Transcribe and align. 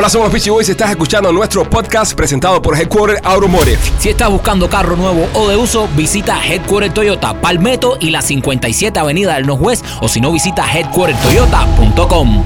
Hola, 0.00 0.08
somos 0.08 0.26
los 0.26 0.32
Peachy 0.32 0.50
Boys. 0.50 0.68
Estás 0.68 0.90
escuchando 0.90 1.32
nuestro 1.32 1.68
podcast 1.68 2.14
presentado 2.14 2.62
por 2.62 2.78
Headquarter 2.78 3.20
Automotive. 3.24 3.78
Si 3.98 4.08
estás 4.08 4.30
buscando 4.30 4.70
carro 4.70 4.94
nuevo 4.94 5.28
o 5.34 5.48
de 5.48 5.56
uso, 5.56 5.88
visita 5.96 6.38
Headquarter 6.40 6.94
Toyota 6.94 7.40
Palmetto 7.40 7.98
y 8.00 8.10
la 8.10 8.22
57 8.22 8.96
Avenida 8.96 9.34
del 9.34 9.48
Northwest 9.48 9.84
o 10.00 10.06
si 10.06 10.20
no, 10.20 10.30
visita 10.30 10.64
headquartertoyota.com. 10.72 12.44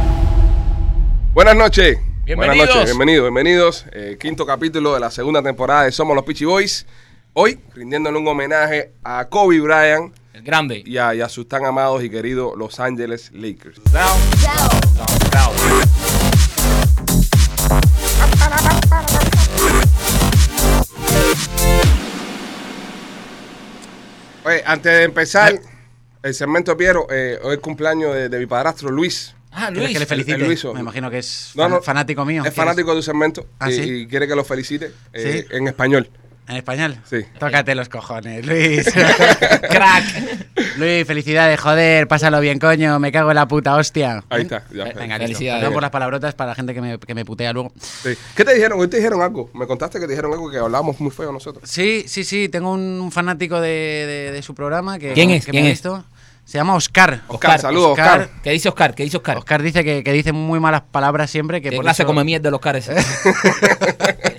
Buenas 1.35 1.55
noches. 1.55 1.99
Bienvenidos. 2.25 2.57
Buenas 2.57 2.75
noches, 2.75 2.85
bienvenidos, 2.87 3.25
bienvenidos. 3.25 3.85
Eh, 3.93 4.17
quinto 4.19 4.47
capítulo 4.47 4.95
de 4.95 5.01
la 5.01 5.11
segunda 5.11 5.43
temporada 5.43 5.83
de 5.83 5.93
Somos 5.93 6.17
los 6.17 6.25
Peachy 6.25 6.47
Boys. 6.47 6.87
Hoy, 7.35 7.61
rindiéndole 7.75 8.17
un 8.17 8.27
homenaje 8.27 8.93
a 9.05 9.27
Kobe 9.27 9.61
Bryant 9.61 10.15
El 10.33 10.43
grande. 10.43 10.83
y 10.87 10.97
a, 10.97 11.15
y 11.15 11.21
a 11.21 11.29
sus 11.29 11.47
tan 11.47 11.67
amados 11.67 12.03
y 12.03 12.09
queridos 12.09 12.57
Los 12.57 12.81
Angeles 12.81 13.31
Lakers. 13.35 13.79
Oye, 24.45 24.63
antes 24.67 24.93
de 24.93 25.05
empezar 25.05 25.61
el 26.23 26.35
segmento 26.35 26.77
Piero, 26.77 27.07
eh, 27.11 27.39
hoy 27.43 27.55
es 27.55 27.61
cumpleaños 27.61 28.15
de, 28.15 28.29
de 28.29 28.39
mi 28.39 28.47
padrastro 28.47 28.91
Luis. 28.91 29.35
Ah, 29.53 29.67
¿Quieres 29.69 29.79
Luis. 29.85 29.93
que 29.93 29.99
le 30.01 30.07
felicite? 30.07 30.35
el 30.35 30.45
Luiso. 30.47 30.75
Me 30.75 30.81
imagino 30.81 31.11
que 31.11 31.19
es 31.19 31.53
No, 31.55 31.65
fan- 31.65 31.71
no. 31.73 31.83
fanático 31.83 32.25
mío. 32.25 32.43
Es 32.45 32.55
fanático 32.55 32.91
de 32.91 32.97
tu 32.97 33.03
segmento 33.03 33.47
¿Ah, 33.59 33.71
y, 33.71 33.75
sí? 33.75 33.83
y 33.83 34.07
quiere 34.07 34.27
que 34.27 34.35
lo 34.35 34.45
felicite 34.45 34.93
eh, 35.13 35.45
¿Sí? 35.49 35.57
en 35.57 35.69
español. 35.69 36.09
¿En 36.53 36.59
español? 36.59 36.99
Sí. 37.09 37.17
Tócate 37.39 37.75
los 37.75 37.89
cojones, 37.89 38.45
Luis. 38.47 38.85
Crack. 39.71 40.05
Luis, 40.77 41.07
felicidades, 41.07 41.59
joder, 41.59 42.07
pásalo 42.07 42.41
bien, 42.41 42.59
coño, 42.59 42.99
me 42.99 43.11
cago 43.11 43.31
en 43.31 43.37
la 43.37 43.49
puta 43.49 43.75
hostia. 43.75 44.23
Ahí 44.29 44.43
está. 44.43 44.65
ya. 44.71 44.85
Venga. 44.95 45.17
Felicidades. 45.17 45.61
Perdón 45.61 45.73
por 45.73 45.83
las 45.83 45.91
palabrotas 45.91 46.35
para 46.35 46.51
la 46.51 46.55
gente 46.55 46.75
que 46.75 46.83
me, 46.83 46.99
que 46.99 47.15
me 47.15 47.25
putea 47.25 47.55
luego. 47.55 47.73
Sí. 47.81 48.11
¿Qué 48.37 48.45
te 48.45 48.53
dijeron? 48.55 48.79
Hoy 48.79 48.89
te 48.89 48.99
dijeron 48.99 49.23
algo. 49.23 49.49
Me 49.55 49.67
contaste 49.67 49.99
que 49.99 50.05
te 50.07 50.13
dijeron 50.13 50.33
algo 50.35 50.51
que 50.51 50.59
hablábamos 50.59 51.01
muy 51.01 51.11
feo 51.11 51.33
nosotros. 51.33 51.69
Sí, 51.69 52.05
sí, 52.07 52.23
sí, 52.23 52.51
tengo 52.51 52.71
un 52.73 53.11
fanático 53.11 53.59
de, 53.61 53.69
de- 53.71 54.33
de 54.33 54.43
su 54.43 54.55
programa 54.55 54.99
que, 54.99 55.15
¿Quién 55.15 55.31
es? 55.31 55.47
que 55.47 55.53
¿Quién 55.53 55.63
me 55.65 55.69
ha 55.71 55.73
es? 55.73 55.79
visto. 55.79 56.05
Se 56.45 56.59
llama 56.59 56.75
Oscar. 56.75 57.23
Oscar, 57.29 57.61
saludos, 57.61 57.93
Oscar. 57.93 58.29
¿Qué 58.43 58.51
dice 58.51 58.69
Oscar? 58.69 58.95
¿Qué 58.95 59.05
dice 59.05 59.17
Oscar? 59.17 59.39
Oscar 59.39 59.63
dice 59.63 59.85
que, 59.85 60.03
que 60.05 60.13
dice 60.13 60.33
muy 60.33 60.59
malas 60.61 60.83
palabras 60.91 61.31
siempre. 61.31 61.63
Que 61.63 61.71
¿Qué 61.71 61.77
por 61.77 61.85
clase 61.85 62.03
eso- 62.03 62.07
come 62.09 62.25
mierda 62.25 62.51
de 62.51 62.57
Oscar 62.57 62.77
ese? 62.77 62.95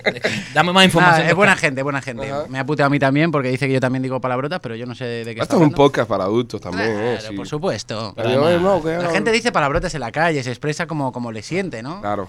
Dame 0.54 0.72
más 0.72 0.84
información. 0.84 1.12
Nada, 1.18 1.24
de 1.24 1.30
es 1.30 1.36
buena 1.36 1.56
gente, 1.56 1.82
buena 1.82 2.00
gente. 2.00 2.30
Ajá. 2.30 2.44
Me 2.48 2.58
ha 2.58 2.64
puteado 2.64 2.86
a 2.86 2.90
mí 2.90 2.98
también 2.98 3.30
porque 3.30 3.48
dice 3.48 3.66
que 3.66 3.74
yo 3.74 3.80
también 3.80 4.02
digo 4.02 4.20
palabrotas, 4.20 4.60
pero 4.60 4.76
yo 4.76 4.86
no 4.86 4.94
sé 4.94 5.04
de 5.04 5.24
qué 5.24 5.30
está 5.32 5.42
Esto 5.42 5.56
es 5.56 5.62
un 5.62 5.72
podcast 5.72 6.08
para 6.08 6.24
adultos 6.24 6.60
también. 6.60 6.88
eh, 6.90 7.16
Claro, 7.18 7.28
sí. 7.30 7.36
por 7.36 7.46
supuesto. 7.48 8.12
Pero 8.16 8.30
yo, 8.30 8.50
eh, 8.50 8.58
no, 8.60 8.80
La 8.84 9.10
gente 9.10 9.32
dice 9.32 9.52
palabrotas 9.52 9.94
en 9.94 10.00
la 10.00 10.12
calle, 10.12 10.42
se 10.42 10.50
expresa 10.50 10.86
como, 10.86 11.12
como 11.12 11.32
le 11.32 11.42
siente, 11.42 11.82
¿no? 11.82 12.00
Claro. 12.00 12.28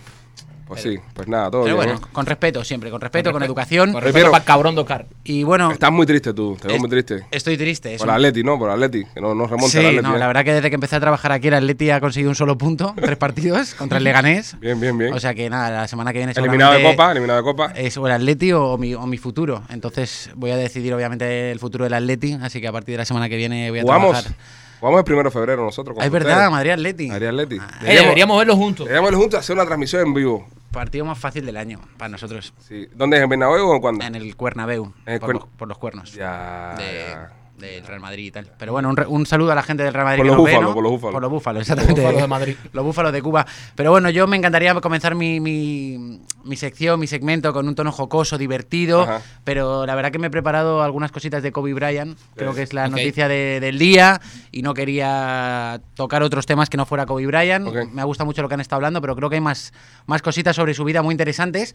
Pues 0.68 0.82
sí, 0.82 0.98
pues 1.14 1.28
nada, 1.28 1.52
todo 1.52 1.64
Pero 1.64 1.76
bien. 1.78 1.90
bueno, 1.90 2.02
¿eh? 2.04 2.10
con 2.12 2.26
respeto 2.26 2.64
siempre, 2.64 2.90
con 2.90 3.00
respeto, 3.00 3.32
con, 3.32 3.40
respeto. 3.40 3.52
educación. 3.52 3.94
Con 3.94 4.02
respeto 4.02 4.24
Pero- 4.24 4.32
para 4.32 4.42
el 4.42 4.48
cabrón 4.48 4.74
de 4.74 4.82
Oscar. 4.82 5.06
Y 5.24 5.44
bueno, 5.44 5.70
Estás 5.70 5.92
muy 5.92 6.08
triste 6.08 6.34
tú, 6.34 6.58
te 6.60 6.68
veo 6.68 6.78
es- 6.78 6.82
muy 6.82 6.90
triste. 6.90 7.24
estoy 7.30 7.56
triste. 7.56 7.94
es 7.94 8.00
Por 8.00 8.08
un- 8.10 8.16
Atleti, 8.16 8.44
¿no? 8.44 8.58
Por 8.58 8.72
Atleti, 8.72 9.04
que 9.14 9.22
no, 9.22 9.36
no 9.36 9.46
remonta 9.46 9.70
Sí, 9.70 9.78
el 9.78 9.86
Atleti. 9.90 10.04
no, 10.08 10.16
¿eh? 10.16 10.20
la 10.20 10.26
verdad 10.26 10.44
que 10.44 10.54
desde 10.54 10.70
que 10.70 10.74
empecé 10.74 10.96
a 10.96 11.00
trabajar 11.00 11.32
aquí 11.34 11.50
el 11.50 11.54
Atleti 11.54 11.92
ha 11.92 12.00
conseguido 12.00 12.32
un 12.32 12.36
solo 12.36 12.58
punto, 12.58 12.96
tres 13.00 13.16
partidos 13.16 13.76
contra 13.76 14.00
el 14.00 14.04
Leganés. 14.04 14.60
Bien, 14.60 14.80
bien, 14.80 14.98
bien. 14.98 15.14
O 15.14 15.20
sea 15.20 15.36
que 15.36 15.48
nada, 15.52 15.70
la 15.70 15.88
semana 15.88 16.12
que 16.12 16.18
viene 16.18 16.34
eliminado 16.36 16.74
de 16.74 16.82
Copa, 16.82 17.12
eliminado 17.12 17.38
de 17.38 17.44
Copa. 17.44 17.72
Es 17.76 17.96
o 17.98 18.08
el 18.08 18.14
Atleti 18.14 18.52
o 18.52 18.76
mi, 18.80 18.96
o 18.96 19.06
mi 19.06 19.20
futuro. 19.20 19.62
Entonces 19.70 20.32
voy 20.36 20.50
a 20.50 20.58
decidir 20.58 20.96
obviamente 20.96 21.52
el 21.52 21.60
futuro 21.60 21.84
del 21.84 21.94
Atleti, 21.94 22.40
así 22.42 22.60
que 22.60 22.68
a 22.68 22.72
partir 22.72 22.94
de 22.94 22.98
la 22.98 23.06
semana 23.06 23.30
que 23.30 23.38
viene 23.38 23.70
voy 23.70 23.80
a 23.80 23.84
Jugamos, 23.84 24.12
trabajar. 24.14 24.36
Jugamos 24.80 25.00
el 25.00 25.06
primero 25.06 25.30
de 25.30 25.34
febrero 25.34 25.64
nosotros. 25.64 25.98
Ah, 26.00 26.06
es 26.06 26.12
verdad, 26.12 26.32
ustedes. 26.34 26.52
Madrid 26.52 26.72
Atleti. 26.72 27.08
Madrid 27.08 27.28
Atleti. 27.28 27.56
Eh, 27.56 27.96
deberíamos 28.02 28.38
verlo 28.38 28.56
juntos. 28.56 28.86
deberíamos 28.86 29.12
ir 29.12 29.18
juntos 29.18 29.40
hacer 29.40 29.56
una 29.56 29.66
transmisión 29.66 30.08
en 30.08 30.14
vivo. 30.14 30.48
Partido 30.72 31.06
más 31.06 31.18
fácil 31.18 31.46
del 31.46 31.56
año 31.58 31.80
para 31.98 32.10
nosotros. 32.10 32.54
Sí. 32.60 32.88
¿Dónde 32.94 33.18
es? 33.18 33.24
¿En 33.24 33.30
Bernabéu 33.30 33.68
o 33.70 33.76
en 33.76 33.82
cuándo? 33.82 34.04
En 34.04 34.16
el 34.16 34.36
Cuernabéu, 34.36 34.92
En 35.06 35.14
el 35.14 35.20
por, 35.20 35.30
Cuern- 35.30 35.40
los, 35.40 35.48
por 35.58 35.68
los 35.70 35.78
cuernos. 35.78 36.14
Ya, 36.14 36.76
de- 36.78 37.06
ya. 37.12 37.32
Del 37.58 37.86
Real 37.88 38.00
Madrid 38.02 38.26
y 38.26 38.32
tal. 38.32 38.52
Pero 38.58 38.72
bueno, 38.74 38.90
un, 38.90 38.96
un 39.08 39.26
saludo 39.26 39.52
a 39.52 39.56
la 39.56 39.64
gente 39.64 39.84
del 39.84 39.94
Real 39.94 40.06
Madrid. 40.06 40.20
Por 40.20 40.28
los 40.28 40.38
búfalos, 40.38 40.62
¿no? 40.62 40.74
por 40.74 40.84
los 40.84 40.92
búfalos. 40.92 41.14
Por 41.14 41.22
los 41.22 41.32
búfalos, 41.32 41.62
exactamente. 41.62 42.02
búfalos 42.02 42.22
de 42.22 42.28
Madrid. 42.28 42.56
Los 42.74 42.84
búfalos 42.86 43.14
de 43.14 43.22
Cuba. 43.22 43.46
Pero 43.76 43.92
bueno, 43.92 44.10
yo 44.10 44.28
me 44.28 44.36
encantaría 44.36 44.74
comenzar 44.76 45.16
mi, 45.16 45.40
mi, 45.40 46.20
mi 46.44 46.56
sección, 46.58 47.00
mi 47.00 47.08
segmento 47.08 47.54
con 47.54 47.68
un 47.68 47.76
tono 47.76 47.92
jocoso, 47.92 48.38
divertido. 48.38 49.04
Ajá. 49.04 49.22
Pero 49.46 49.86
la 49.86 49.96
verdad 49.96 50.12
que 50.12 50.20
me 50.20 50.28
he 50.28 50.30
preparado 50.30 50.84
algunas 50.84 51.12
cositas 51.12 51.42
de 51.44 51.52
Kobe 51.52 51.74
Bryant. 51.74 52.18
Creo 52.36 52.54
que 52.54 52.64
es 52.64 52.74
la 52.74 52.86
Ok. 52.86 52.92
noticia 52.92 53.28
de- 53.28 53.60
del 53.62 53.80
día. 53.80 54.20
Y 54.52 54.62
no 54.62 54.74
quería 54.74 55.80
tocar 55.96 56.24
otros 56.24 56.46
temas 56.46 56.70
que 56.70 56.78
no 56.78 56.86
fuera 56.86 57.06
Kobe 57.06 57.26
Bryant. 57.28 57.68
Ok. 57.68 57.92
Me 57.94 58.02
ha 58.02 58.06
gustado 58.06 58.26
mucho 58.26 58.42
lo 58.42 58.48
que 58.50 58.56
han 58.56 58.62
estado 58.62 58.78
hablando, 58.78 59.00
pero 59.02 59.16
creo 59.16 59.30
que 59.30 59.36
hay 59.36 59.42
más, 59.42 59.72
más 60.06 60.22
cositas 60.22 60.56
sobre 60.56 60.74
su 60.74 60.84
vida 60.84 61.02
muy 61.02 61.14
interesantes. 61.14 61.74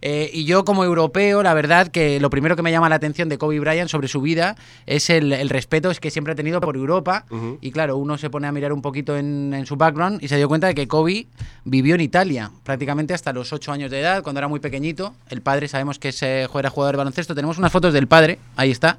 Eh, 0.00 0.30
y 0.32 0.44
yo 0.44 0.64
como 0.64 0.84
europeo, 0.84 1.42
la 1.42 1.54
verdad 1.54 1.88
que 1.88 2.20
lo 2.20 2.30
primero 2.30 2.56
que 2.56 2.62
me 2.62 2.70
llama 2.70 2.88
la 2.88 2.96
atención 2.96 3.28
de 3.28 3.38
Kobe 3.38 3.60
Bryant 3.60 3.90
sobre 3.90 4.08
su 4.08 4.20
vida 4.20 4.56
es 4.86 5.10
el, 5.10 5.32
el 5.32 5.48
respeto 5.48 5.90
es 5.90 6.00
que 6.00 6.10
siempre 6.10 6.32
ha 6.32 6.36
tenido 6.36 6.60
por 6.60 6.76
Europa. 6.76 7.24
Y 7.60 7.70
claro, 7.70 7.96
uno 7.96 8.18
se 8.18 8.30
pone 8.30 8.46
a 8.46 8.52
mirar 8.52 8.72
un 8.72 8.82
poquito 8.82 9.16
en, 9.16 9.52
en 9.54 9.66
su 9.66 9.76
background 9.76 10.22
y 10.22 10.28
se 10.28 10.36
dio 10.36 10.48
cuenta 10.48 10.66
de 10.66 10.74
que 10.74 10.88
Kobe 10.88 11.26
vivió 11.64 11.94
en 11.94 12.00
Italia 12.00 12.50
prácticamente 12.64 13.14
hasta 13.14 13.32
los 13.32 13.52
8 13.52 13.72
años 13.72 13.90
de 13.90 14.00
edad, 14.00 14.22
cuando 14.22 14.38
era 14.38 14.48
muy 14.48 14.60
pequeñito. 14.60 15.14
El 15.28 15.42
padre 15.42 15.68
sabemos 15.68 15.98
que 15.98 16.08
es, 16.08 16.22
eh, 16.22 16.46
era 16.58 16.70
jugador 16.70 16.94
de 16.94 16.98
baloncesto. 16.98 17.34
Tenemos 17.34 17.58
unas 17.58 17.72
fotos 17.72 17.92
del 17.92 18.06
padre, 18.06 18.38
ahí 18.56 18.70
está. 18.70 18.98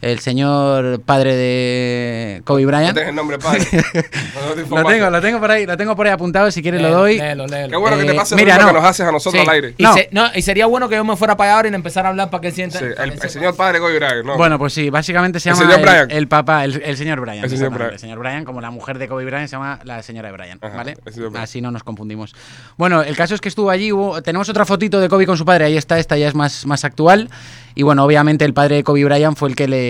El 0.00 0.20
señor 0.20 1.00
padre 1.00 1.34
de 1.34 2.42
Kobe 2.44 2.62
No 2.62 2.68
Bryant. 2.68 2.92
tienes 2.94 3.10
el 3.10 3.16
nombre, 3.16 3.38
padre. 3.38 3.66
No, 3.72 4.48
no 4.48 4.54
te 4.54 4.62
Lo 4.70 4.84
tengo, 4.84 5.10
lo 5.10 5.20
tengo 5.20 5.40
por 5.40 5.50
ahí, 5.50 5.66
lo 5.66 5.76
tengo 5.76 5.96
por 5.96 6.06
ahí 6.06 6.12
apuntado, 6.12 6.50
si 6.52 6.62
quieres 6.62 6.80
lo 6.80 6.88
Léelo, 6.88 7.00
doy. 7.00 7.18
léelo, 7.18 7.46
léelo. 7.48 7.70
Qué 7.70 7.76
bueno 7.76 7.98
que 7.98 8.04
te 8.04 8.12
Eh, 8.12 8.14
pase 8.14 8.36
mira, 8.36 8.56
lo 8.56 8.62
no. 8.62 8.68
que 8.68 8.74
nos 8.74 8.84
haces 8.84 9.06
a 9.06 9.10
nosotros 9.12 9.42
Sí. 9.42 9.48
al 9.48 9.54
aire. 9.54 9.74
Y, 9.76 9.82
No. 9.82 9.94
se- 9.94 10.08
no, 10.12 10.26
y 10.34 10.42
sería 10.42 10.66
bueno 10.66 10.88
que 10.88 10.94
yo 10.94 11.04
me 11.04 11.16
fuera 11.16 11.36
para 11.36 11.50
allá 11.50 11.56
ahora 11.56 11.68
y 11.68 11.70
le 11.72 11.76
empezara 11.76 12.08
a 12.08 12.10
hablar 12.10 12.30
para 12.30 12.40
que 12.42 12.52
sienta. 12.52 12.78
Sí, 12.78 12.84
el, 12.84 13.12
el 13.20 13.30
señor 13.30 13.56
padre 13.56 13.80
Kobe 13.80 13.96
Bryant, 13.98 14.24
¿no? 14.24 14.36
Bueno, 14.36 14.56
pues 14.58 14.72
sí, 14.72 14.88
básicamente 14.90 15.40
se 15.40 15.50
¿El 15.50 15.56
llama 15.56 15.72
señor 15.72 15.82
Bryant? 15.88 16.12
el 16.12 16.28
papá, 16.28 16.64
el, 16.64 16.80
el 16.84 16.96
señor 16.96 17.20
Bryant. 17.20 17.44
El 17.44 17.50
señor. 17.50 17.70
Bryant. 17.72 17.92
El 17.94 17.98
señor 17.98 18.18
Bryant, 18.20 18.46
como 18.46 18.60
la 18.60 18.70
mujer 18.70 18.98
de 18.98 19.08
Kobe 19.08 19.24
Bryant 19.24 19.48
se 19.48 19.56
llama 19.56 19.80
la 19.82 20.02
señora 20.02 20.30
Bryant, 20.30 20.62
Ajá, 20.62 20.76
¿vale? 20.76 20.96
el. 21.06 21.36
Así 21.36 21.60
no 21.60 21.70
nos 21.72 21.82
confundimos. 21.82 22.34
Bueno, 22.76 23.02
el 23.02 23.16
caso 23.16 23.34
es 23.34 23.40
que 23.40 23.48
estuvo 23.48 23.70
allí, 23.70 23.90
hubo- 23.90 24.22
tenemos 24.22 24.48
otra 24.48 24.64
fotito 24.64 25.00
de 25.00 25.08
Kobe 25.08 25.26
con 25.26 25.36
su 25.36 25.44
padre, 25.44 25.64
ahí 25.64 25.76
está, 25.76 25.98
esta 25.98 26.16
ya 26.16 26.28
es 26.28 26.34
más, 26.36 26.66
más 26.66 26.84
actual. 26.84 27.28
Y 27.74 27.82
bueno, 27.84 28.04
obviamente 28.04 28.44
el 28.44 28.54
padre 28.54 28.76
de 28.76 28.84
Kobe 28.84 29.04
Bryant 29.04 29.36
fue 29.36 29.48
el 29.50 29.54
que 29.56 29.68
le 29.68 29.87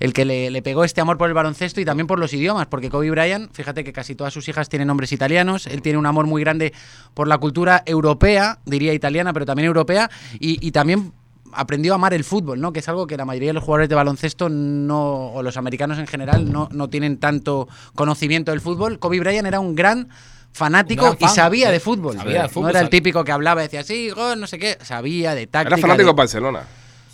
el 0.00 0.12
que 0.12 0.24
le, 0.24 0.50
le 0.50 0.62
pegó 0.62 0.82
este 0.84 1.00
amor 1.00 1.16
por 1.18 1.28
el 1.28 1.34
baloncesto 1.34 1.80
y 1.80 1.84
también 1.84 2.06
por 2.06 2.18
los 2.18 2.32
idiomas, 2.32 2.66
porque 2.66 2.90
Kobe 2.90 3.10
Bryant, 3.10 3.52
fíjate 3.54 3.84
que 3.84 3.92
casi 3.92 4.14
todas 4.14 4.32
sus 4.32 4.48
hijas 4.48 4.68
tienen 4.68 4.88
nombres 4.88 5.12
italianos, 5.12 5.66
él 5.66 5.80
tiene 5.82 5.98
un 5.98 6.06
amor 6.06 6.26
muy 6.26 6.42
grande 6.42 6.72
por 7.14 7.28
la 7.28 7.38
cultura 7.38 7.82
europea, 7.86 8.58
diría 8.64 8.92
italiana, 8.94 9.32
pero 9.32 9.46
también 9.46 9.66
europea, 9.66 10.10
y, 10.40 10.58
y 10.66 10.72
también 10.72 11.12
aprendió 11.54 11.92
a 11.92 11.96
amar 11.96 12.14
el 12.14 12.24
fútbol, 12.24 12.60
¿no? 12.60 12.72
Que 12.72 12.80
es 12.80 12.88
algo 12.88 13.06
que 13.06 13.16
la 13.16 13.24
mayoría 13.26 13.50
de 13.50 13.52
los 13.52 13.62
jugadores 13.62 13.88
de 13.90 13.94
baloncesto 13.94 14.48
no, 14.48 15.28
o 15.34 15.42
los 15.42 15.56
americanos 15.56 15.98
en 15.98 16.06
general, 16.06 16.50
no, 16.50 16.68
no 16.72 16.88
tienen 16.88 17.18
tanto 17.18 17.68
conocimiento 17.94 18.50
del 18.52 18.60
fútbol. 18.62 18.98
Kobe 18.98 19.20
Bryant 19.20 19.46
era 19.46 19.60
un 19.60 19.74
gran 19.74 20.08
fanático 20.52 21.04
Un 21.04 21.10
gran 21.10 21.18
fan, 21.20 21.30
y 21.30 21.34
sabía 21.36 21.66
sí. 21.66 21.72
de 21.74 21.80
fútbol. 21.80 22.16
Sabía 22.16 22.42
de 22.44 22.48
fútbol, 22.48 22.64
no 22.64 22.70
era 22.70 22.80
el 22.80 22.88
típico 22.88 23.22
que 23.22 23.32
hablaba 23.32 23.60
y 23.62 23.64
decía, 23.66 23.82
sí, 23.84 24.08
gol, 24.10 24.40
no 24.40 24.46
sé 24.46 24.58
qué. 24.58 24.78
Sabía 24.82 25.34
de 25.34 25.46
táctica. 25.46 25.74
Era 25.76 25.82
fanático 25.82 26.06
de- 26.08 26.12
de 26.12 26.16
Barcelona. 26.16 26.62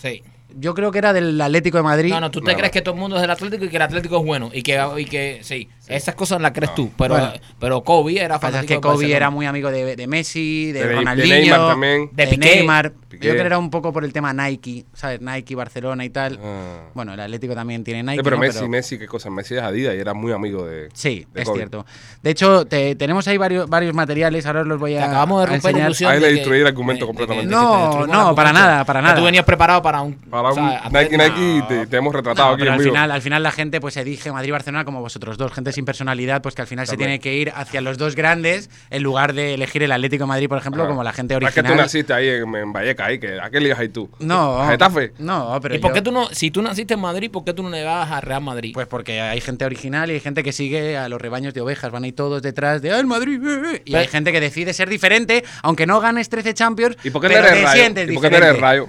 Sí. 0.00 0.22
Yo 0.56 0.74
creo 0.74 0.90
que 0.90 0.98
era 0.98 1.12
del 1.12 1.40
Atlético 1.40 1.76
de 1.76 1.82
Madrid. 1.82 2.10
No, 2.10 2.20
no, 2.20 2.30
tú 2.30 2.40
te 2.40 2.54
crees 2.54 2.72
que 2.72 2.80
todo 2.80 2.94
el 2.94 3.00
mundo 3.00 3.16
es 3.16 3.22
del 3.22 3.30
Atlético 3.30 3.64
y 3.64 3.68
que 3.68 3.76
el 3.76 3.82
Atlético 3.82 4.18
es 4.18 4.24
bueno. 4.24 4.50
Y 4.52 4.62
que, 4.62 4.82
y 4.96 5.04
que 5.04 5.40
sí, 5.42 5.68
esas 5.88 6.14
cosas 6.14 6.40
las 6.40 6.52
crees 6.52 6.74
tú. 6.74 6.90
Pero, 6.96 7.14
Bueno. 7.14 7.32
pero 7.58 7.82
Kobe 7.82 8.18
era 8.20 8.28
Lo 8.28 8.34
que 8.34 8.46
pasa 8.46 8.48
es 8.48 8.52
fanático 8.66 8.80
que 8.80 8.88
de 8.88 8.94
Kobe 8.94 9.16
era 9.16 9.30
muy 9.30 9.46
amigo 9.46 9.70
de, 9.70 9.96
de 9.96 10.06
Messi, 10.06 10.72
de, 10.72 10.80
De- 10.80 10.88
de 10.88 10.94
Ronaldinho, 10.96 11.34
Neymar 11.34 11.60
también. 11.68 12.10
de, 12.12 12.24
De 12.26 12.30
Piqué. 12.32 12.54
Neymar. 12.56 12.92
Piqué. 13.08 13.26
Yo 13.26 13.32
creo 13.32 13.42
que 13.42 13.46
era 13.46 13.58
un 13.58 13.70
poco 13.70 13.92
por 13.92 14.04
el 14.04 14.12
tema 14.12 14.32
Nike, 14.32 14.84
¿sabes? 14.92 15.20
Nike, 15.20 15.54
Barcelona 15.54 16.04
y 16.04 16.10
tal. 16.10 16.38
Ah. 16.42 16.90
Bueno, 16.94 17.14
el 17.14 17.20
Atlético 17.20 17.54
también 17.54 17.82
tiene 17.84 18.02
Nike. 18.02 18.18
Sí, 18.18 18.22
pero 18.22 18.36
¿no? 18.36 18.40
Messi, 18.42 18.68
Messi, 18.68 18.98
qué 18.98 19.06
cosa. 19.06 19.30
Messi 19.30 19.54
es 19.56 19.62
Adidas 19.62 19.94
y 19.94 19.98
era 19.98 20.12
muy 20.14 20.32
amigo 20.32 20.66
de. 20.66 20.88
Sí, 20.92 21.26
de 21.32 21.40
es 21.42 21.48
Kobe. 21.48 21.58
cierto. 21.58 21.86
De 22.22 22.30
hecho, 22.30 22.66
te- 22.66 22.94
tenemos 22.96 23.26
ahí 23.28 23.38
varios, 23.38 23.68
varios 23.68 23.94
materiales, 23.94 24.44
ahora 24.46 24.60
os 24.60 24.66
los 24.66 24.78
voy 24.78 24.92
Te 24.92 25.00
a 25.00 25.06
acabamos 25.06 25.40
de 25.40 25.46
romper 25.46 25.62
la 25.62 25.68
enseñar. 25.70 25.88
ilusión. 25.88 26.10
Ahí 26.12 26.20
de 26.20 26.26
le 26.26 26.32
destruí 26.34 26.60
el 26.60 26.66
argumento 26.66 27.06
de- 27.06 27.12
de 27.12 27.16
completamente. 27.16 27.48
de 27.48 27.54
No, 27.60 28.06
no, 28.06 28.34
para 28.34 28.52
nada, 28.52 28.84
para 28.84 29.00
nada. 29.00 29.14
Tú 29.16 29.24
venías 29.24 29.44
preparado 29.44 29.80
para 29.82 30.02
un. 30.02 30.14
Para 30.14 30.50
un 30.52 30.66
Nike, 30.92 31.16
Nike, 31.16 31.40
y 31.80 31.86
te, 31.86 31.96
hemos 31.96 32.14
retratado 32.14 32.50
aquí 32.50 32.60
pero 32.60 32.72
al 32.74 32.80
final, 32.80 33.10
al 33.10 33.22
final 33.22 33.42
la 33.42 33.50
gente 33.52 33.80
pues 33.80 33.96
elige 33.96 34.30
Madrid-Barcelona 34.30 34.84
como 34.84 35.00
vosotros 35.00 35.38
dos, 35.38 35.52
gente 35.52 35.72
sin 35.78 35.84
personalidad, 35.84 36.42
pues 36.42 36.56
que 36.56 36.62
al 36.62 36.66
final 36.66 36.88
se 36.88 36.96
tiene 36.96 37.20
que 37.20 37.34
ir 37.36 37.52
hacia 37.54 37.80
los 37.80 37.98
dos 37.98 38.16
grandes 38.16 38.68
en 38.90 39.04
lugar 39.04 39.32
de 39.32 39.54
elegir 39.54 39.84
el 39.84 39.92
Atlético 39.92 40.24
de 40.24 40.28
Madrid, 40.28 40.48
por 40.48 40.58
ejemplo, 40.58 40.88
como 40.88 41.04
la 41.04 41.12
gente 41.12 41.34
Es 41.34 41.38
que 41.38 41.44
original. 41.46 41.72
tú 41.72 41.76
naciste 41.78 42.12
ahí 42.12 42.28
en, 42.28 42.52
en 42.52 42.72
Valleca, 42.72 43.04
ahí, 43.06 43.20
que 43.20 43.38
¿a 43.40 43.48
qué 43.48 43.60
ligas 43.60 43.78
ahí 43.78 43.88
tú? 43.88 44.10
No, 44.18 44.60
¿A 44.60 44.70
Getafe? 44.70 45.12
No, 45.20 45.56
pero 45.62 45.76
¿Y 45.76 45.78
por 45.78 45.92
qué 45.92 46.02
tú 46.02 46.10
no, 46.10 46.26
si 46.32 46.50
tú 46.50 46.62
naciste 46.62 46.94
en 46.94 47.00
Madrid, 47.00 47.30
por 47.30 47.44
qué 47.44 47.52
tú 47.52 47.62
no 47.62 47.70
le 47.70 47.84
vas 47.84 48.10
a 48.10 48.20
Real 48.20 48.42
Madrid? 48.42 48.72
Pues 48.74 48.88
porque 48.88 49.20
hay 49.20 49.40
gente 49.40 49.64
original 49.64 50.10
y 50.10 50.14
hay 50.14 50.20
gente 50.20 50.42
que 50.42 50.50
sigue 50.50 50.96
a 50.96 51.08
los 51.08 51.20
rebaños 51.20 51.54
de 51.54 51.60
ovejas, 51.60 51.92
van 51.92 52.02
ahí 52.02 52.10
todos 52.12 52.42
detrás 52.42 52.82
de 52.82 52.90
¡Ah, 52.90 52.98
el 52.98 53.06
Madrid! 53.06 53.40
eh, 53.46 53.62
eh", 53.76 53.82
Y 53.84 53.92
Pero- 53.92 53.98
hay 54.02 54.08
gente 54.08 54.32
que 54.32 54.40
decide 54.40 54.72
ser 54.72 54.88
diferente, 54.88 55.44
aunque 55.62 55.86
no 55.86 56.00
ganes 56.00 56.28
13 56.28 56.54
Champions, 56.54 56.96
¿Y 57.04 57.10
por 57.10 57.22
qué 57.22 57.28
pero 57.28 57.40
eres 57.46 57.52
te 57.60 57.64
Rayo? 57.66 57.80
sientes 57.80 58.10
¿Y 58.10 58.14
por 58.14 58.22
qué 58.24 58.30
no 58.30 58.36
eres 58.38 58.48
diferente. 58.54 58.60
Rayo? 58.60 58.88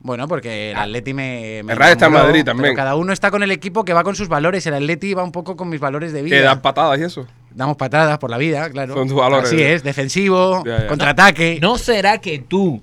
Bueno, 0.00 0.28
porque 0.28 0.70
el 0.70 0.76
Atleti 0.76 1.14
me, 1.14 1.62
me 1.64 1.72
El 1.72 1.78
Rayo 1.78 1.92
está 1.92 2.06
en 2.06 2.12
Madrid 2.12 2.42
pero 2.44 2.56
también. 2.56 2.76
Cada 2.76 2.94
uno 2.94 3.12
está 3.12 3.30
con 3.30 3.42
el 3.42 3.50
equipo 3.50 3.84
que 3.84 3.92
va 3.92 4.04
con 4.04 4.14
sus 4.14 4.28
valores. 4.28 4.64
El 4.66 4.74
Atleti 4.74 5.14
va 5.14 5.24
un 5.24 5.32
poco 5.32 5.56
con 5.56 5.68
mis 5.68 5.80
valores 5.80 6.12
de 6.12 6.22
vida. 6.22 6.36
Que 6.36 6.42
dan 6.42 6.60
patadas 6.62 6.98
y 7.00 7.02
eso. 7.02 7.26
damos 7.52 7.76
patadas 7.76 8.18
por 8.18 8.30
la 8.30 8.38
vida, 8.38 8.70
claro. 8.70 8.94
Son 8.94 9.08
tus 9.08 9.16
valores. 9.16 9.46
Así 9.48 9.60
es, 9.60 9.82
defensivo, 9.82 10.62
Ya, 10.64 10.82
ya. 10.82 10.86
contraataque. 10.86 11.58
¿No 11.60 11.76
será 11.78 12.18
que 12.18 12.38
tú, 12.38 12.80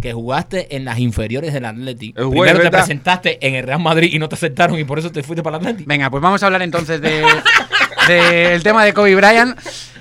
que 0.00 0.12
jugaste 0.12 0.76
en 0.76 0.84
las 0.84 0.98
inferiores 1.00 1.52
del 1.52 1.64
Atleti, 1.64 2.12
bueno, 2.12 2.30
primero 2.30 2.58
te 2.58 2.64
¿verdad? 2.64 2.78
presentaste 2.78 3.44
en 3.46 3.54
el 3.56 3.64
Real 3.66 3.80
Madrid 3.80 4.10
y 4.12 4.18
no 4.20 4.28
te 4.28 4.36
aceptaron 4.36 4.78
y 4.78 4.84
por 4.84 4.98
eso 5.00 5.10
te 5.10 5.22
fuiste 5.24 5.42
para 5.42 5.56
el 5.56 5.62
Atleti? 5.66 5.84
Venga, 5.86 6.08
pues 6.08 6.22
vamos 6.22 6.40
a 6.42 6.46
hablar 6.46 6.62
entonces 6.62 7.00
de 7.00 7.24
del 8.08 8.62
tema 8.62 8.84
de 8.84 8.92
Kobe 8.92 9.14
Bryant. 9.16 9.58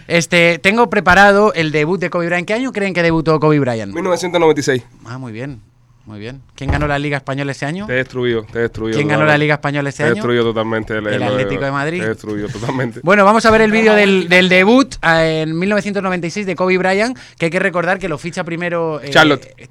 Este, 0.08 0.58
tengo 0.60 0.90
preparado 0.90 1.54
el 1.54 1.72
debut 1.72 2.00
de 2.00 2.10
Kobe 2.10 2.28
Bryant. 2.28 2.48
¿Qué 2.48 2.54
año 2.54 2.72
creen 2.72 2.94
que 2.94 3.04
debutó 3.04 3.40
Kobe 3.40 3.60
Bryant? 3.60 3.94
1996. 3.94 4.84
Ah, 5.06 5.18
muy 5.18 5.32
bien, 5.32 5.62
muy 6.10 6.20
bien. 6.20 6.42
¿Quién 6.56 6.72
ganó 6.72 6.88
la 6.88 6.98
Liga 6.98 7.18
Española 7.18 7.52
ese 7.52 7.68
año? 7.68 7.86
Te 7.86 7.94
he 7.94 7.98
destruido, 7.98 8.42
te 8.52 8.58
he 8.58 8.62
destruido. 8.64 8.98
¿Quién 8.98 9.08
ganó 9.08 9.26
la 9.26 9.38
Liga 9.38 9.54
Española 9.54 9.90
ese 9.90 9.98
Te 9.98 10.04
he 10.04 10.06
año? 10.08 10.16
destruido 10.16 10.44
totalmente. 10.44 10.98
El 10.98 11.22
Atlético 11.22 11.64
de 11.66 11.72
Madrid. 11.72 12.00
Te 12.00 12.06
he 12.06 12.10
destruido 12.10 12.48
totalmente. 12.50 13.00
Bueno, 13.04 13.24
vamos 13.26 13.46
a 13.46 13.52
ver 13.52 13.62
el 13.62 13.70
vídeo 13.72 13.94
del, 13.94 14.28
del 14.28 14.50
debut 14.50 14.96
eh, 15.04 15.42
en 15.44 15.60
1996 15.60 16.48
de 16.48 16.56
Kobe 16.56 16.80
Bryant, 16.80 17.16
que 17.38 17.46
hay 17.46 17.52
que 17.52 17.60
recordar 17.60 18.00
que 18.00 18.10
lo 18.10 18.18
ficha 18.18 18.44
primero... 18.44 19.00
eh, 19.04 19.12
Charlotte. 19.12 19.54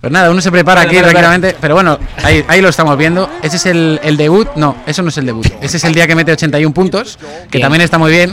Pues 0.00 0.12
nada, 0.12 0.30
uno 0.30 0.40
se 0.40 0.52
prepara 0.52 0.82
aquí 0.82 0.96
tranquilamente, 0.98 1.56
pero 1.60 1.74
bueno, 1.74 1.98
ahí, 2.22 2.44
ahí 2.46 2.60
lo 2.60 2.68
estamos 2.68 2.96
viendo. 2.96 3.28
Ese 3.42 3.56
es 3.56 3.66
el, 3.66 3.98
el 4.04 4.16
debut, 4.16 4.46
no, 4.54 4.76
eso 4.86 5.02
no 5.02 5.08
es 5.08 5.16
el 5.18 5.26
debut. 5.26 5.46
Ese 5.60 5.78
es 5.78 5.84
el 5.84 5.94
día 5.94 6.06
que 6.06 6.14
mete 6.14 6.30
81 6.32 6.72
puntos, 6.72 7.16
que 7.50 7.58
Bien. 7.58 7.62
también 7.62 7.80
está 7.82 7.98
muy 7.98 8.12
bien. 8.12 8.32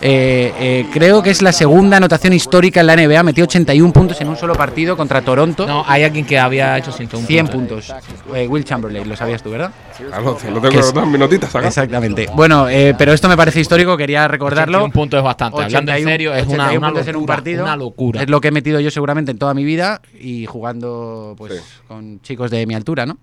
Eh, 0.00 0.52
eh, 0.60 0.86
creo 0.92 1.22
que 1.22 1.30
es 1.30 1.42
la 1.42 1.52
segunda 1.52 1.96
anotación 1.96 2.32
histórica 2.32 2.80
en 2.80 2.86
la 2.86 2.94
NBA, 2.96 3.22
metió 3.24 3.44
81 3.44 3.92
puntos 3.92 4.20
en 4.20 4.28
un 4.28 4.36
solo 4.36 4.54
partido 4.54 4.96
contra 4.96 5.22
Toronto. 5.22 5.66
No, 5.66 5.84
hay 5.88 6.04
alguien 6.04 6.24
que 6.24 6.38
había 6.38 6.78
hecho 6.78 6.92
101 6.92 7.26
100 7.26 7.48
puntos. 7.48 7.86
puntos. 7.86 8.36
Eh, 8.36 8.46
Will 8.46 8.64
Chamberlain, 8.64 9.08
lo 9.08 9.16
sabías 9.16 9.42
tú, 9.42 9.50
¿verdad? 9.50 9.72
No, 10.10 10.20
lo 10.20 10.36
Que 10.62 10.68
tengo 10.68 10.80
es- 10.80 10.94
las 10.94 11.06
minutitas 11.06 11.52
acá. 11.54 11.66
Exactamente. 11.66 12.28
Bueno, 12.34 12.68
eh, 12.68 12.94
pero 12.96 13.12
esto 13.12 13.28
me 13.28 13.36
parece 13.36 13.58
histórico, 13.60 13.96
quería 13.96 14.28
recordarlo. 14.28 14.84
Un 14.84 14.92
punto 14.92 15.16
es 15.18 15.24
bastante. 15.24 15.62
Hablando 15.62 15.90
en 15.92 15.96
81 15.98 16.10
serio, 16.10 16.34
es 16.34 16.46
una, 16.46 16.64
81 16.66 16.78
una 16.78 16.88
puntos 16.88 17.08
en 17.08 17.16
un 17.16 17.20
locura, 17.22 17.34
partido. 17.36 17.64
una 17.64 17.76
locura. 17.76 18.22
Es 18.22 18.28
lo 18.30 18.40
que 18.40 18.48
he 18.48 18.52
metido 18.52 18.78
yo 18.78 18.90
seguramente 18.92 19.32
en 19.32 19.38
toda 19.38 19.52
mi 19.54 19.64
vida 19.64 20.00
y 20.20 20.46
jugando 20.46 21.34
pues 21.36 21.54
Sí. 21.54 21.60
con 21.88 22.20
chicos 22.22 22.50
de 22.52 22.64
mi 22.66 22.74
altura, 22.74 23.04
¿no? 23.04 23.18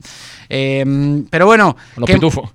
Eh, 0.50 1.24
pero 1.30 1.46
bueno, 1.46 1.78
Los 1.96 2.06
¿qué- 2.08 2.16
pitufos. 2.16 2.50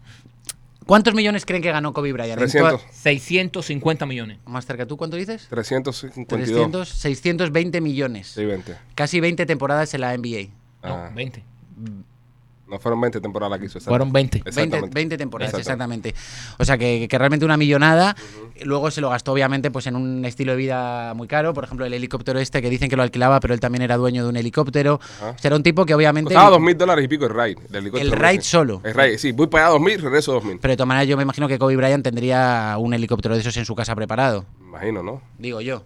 ¿Cuántos 0.91 1.15
millones 1.15 1.47
creen 1.47 1.63
que 1.63 1.71
ganó 1.71 1.93
Kobe 1.93 2.13
Bryant? 2.13 2.33
En 2.33 2.39
300. 2.39 2.81
toda- 2.83 2.93
650 2.93 4.07
millones. 4.07 4.39
Más 4.45 4.67
cerca, 4.67 4.85
¿tú 4.87 4.97
cuánto 4.97 5.17
dices? 5.17 5.47
352. 5.49 6.49
300, 6.51 6.89
620 6.89 7.81
millones. 7.81 8.27
Sí, 8.29 8.45
20. 8.45 8.77
Casi 8.97 9.21
20 9.21 9.47
temporadas 9.47 9.95
en 9.95 10.01
la 10.01 10.13
NBA. 10.15 10.49
No, 10.83 10.95
Ah, 10.95 11.11
20. 11.15 11.45
No 12.71 12.79
fueron 12.79 13.01
20 13.01 13.21
temporadas 13.21 13.59
que 13.59 13.67
hizo. 13.67 13.81
Fueron 13.81 14.13
20. 14.13 14.39
20, 14.39 14.49
Exactamente. 14.49 14.95
20 14.95 15.19
temporadas, 15.19 15.55
Exactamente. 15.55 16.11
exactamente. 16.11 16.55
O 16.63 16.65
sea, 16.65 16.79
que, 16.79 17.09
que 17.09 17.19
realmente 17.19 17.45
una 17.45 17.57
millonada. 17.57 18.17
Luego 18.63 18.91
se 18.91 19.01
lo 19.01 19.11
gastó, 19.11 19.33
obviamente, 19.33 19.71
pues 19.71 19.87
en 19.87 19.97
un 19.97 20.25
estilo 20.25 20.53
de 20.53 20.59
vida 20.59 21.15
muy 21.15 21.27
caro. 21.27 21.53
Por 21.53 21.65
ejemplo, 21.65 21.85
el 21.87 21.93
helicóptero 21.95 22.39
este, 22.39 22.63
que 22.63 22.71
dicen 22.71 22.89
que 22.89 22.97
lo 22.97 23.03
alquilaba, 23.03 23.41
pero 23.41 23.55
él 23.55 23.61
también 23.61 23.83
era 23.83 23.97
dueño 23.97 24.23
de 24.23 24.29
un 24.29 24.37
helicóptero. 24.37 25.01
Ajá. 25.19 25.31
O 25.31 25.39
sea, 25.39 25.49
era 25.49 25.57
un 25.57 25.63
tipo 25.63 25.85
que 25.85 25.95
obviamente... 25.95 26.33
Costaba 26.35 26.51
2 26.51 26.61
mil 26.61 26.77
dólares 26.77 27.05
y 27.05 27.09
pico 27.09 27.27
el 27.27 27.33
ride. 27.35 27.57
del 27.69 27.83
helicóptero, 27.83 28.15
El 28.15 28.21
ride 28.21 28.43
solo. 28.43 28.81
El 28.85 28.95
ride, 28.95 29.19
sí. 29.19 29.33
Voy 29.33 29.49
para 29.49 29.65
allá 29.67 29.73
2 29.73 29.81
mil, 29.81 30.01
regreso 30.01 30.33
2 30.35 30.45
mil. 30.45 30.59
Pero 30.61 30.73
de 30.73 30.77
todas 30.77 30.89
maneras, 30.89 31.09
yo 31.09 31.17
me 31.17 31.23
imagino 31.25 31.49
que 31.49 31.59
Kobe 31.59 31.77
Bryant 31.77 32.05
tendría 32.05 32.77
un 32.79 32.95
helicóptero 32.95 33.35
de 33.35 33.41
esos 33.41 33.57
en 33.57 33.65
su 33.65 33.75
casa 33.75 33.95
preparado. 33.97 34.45
Imagino, 34.61 35.03
¿no? 35.03 35.21
Digo 35.39 35.61
yo. 35.61 35.83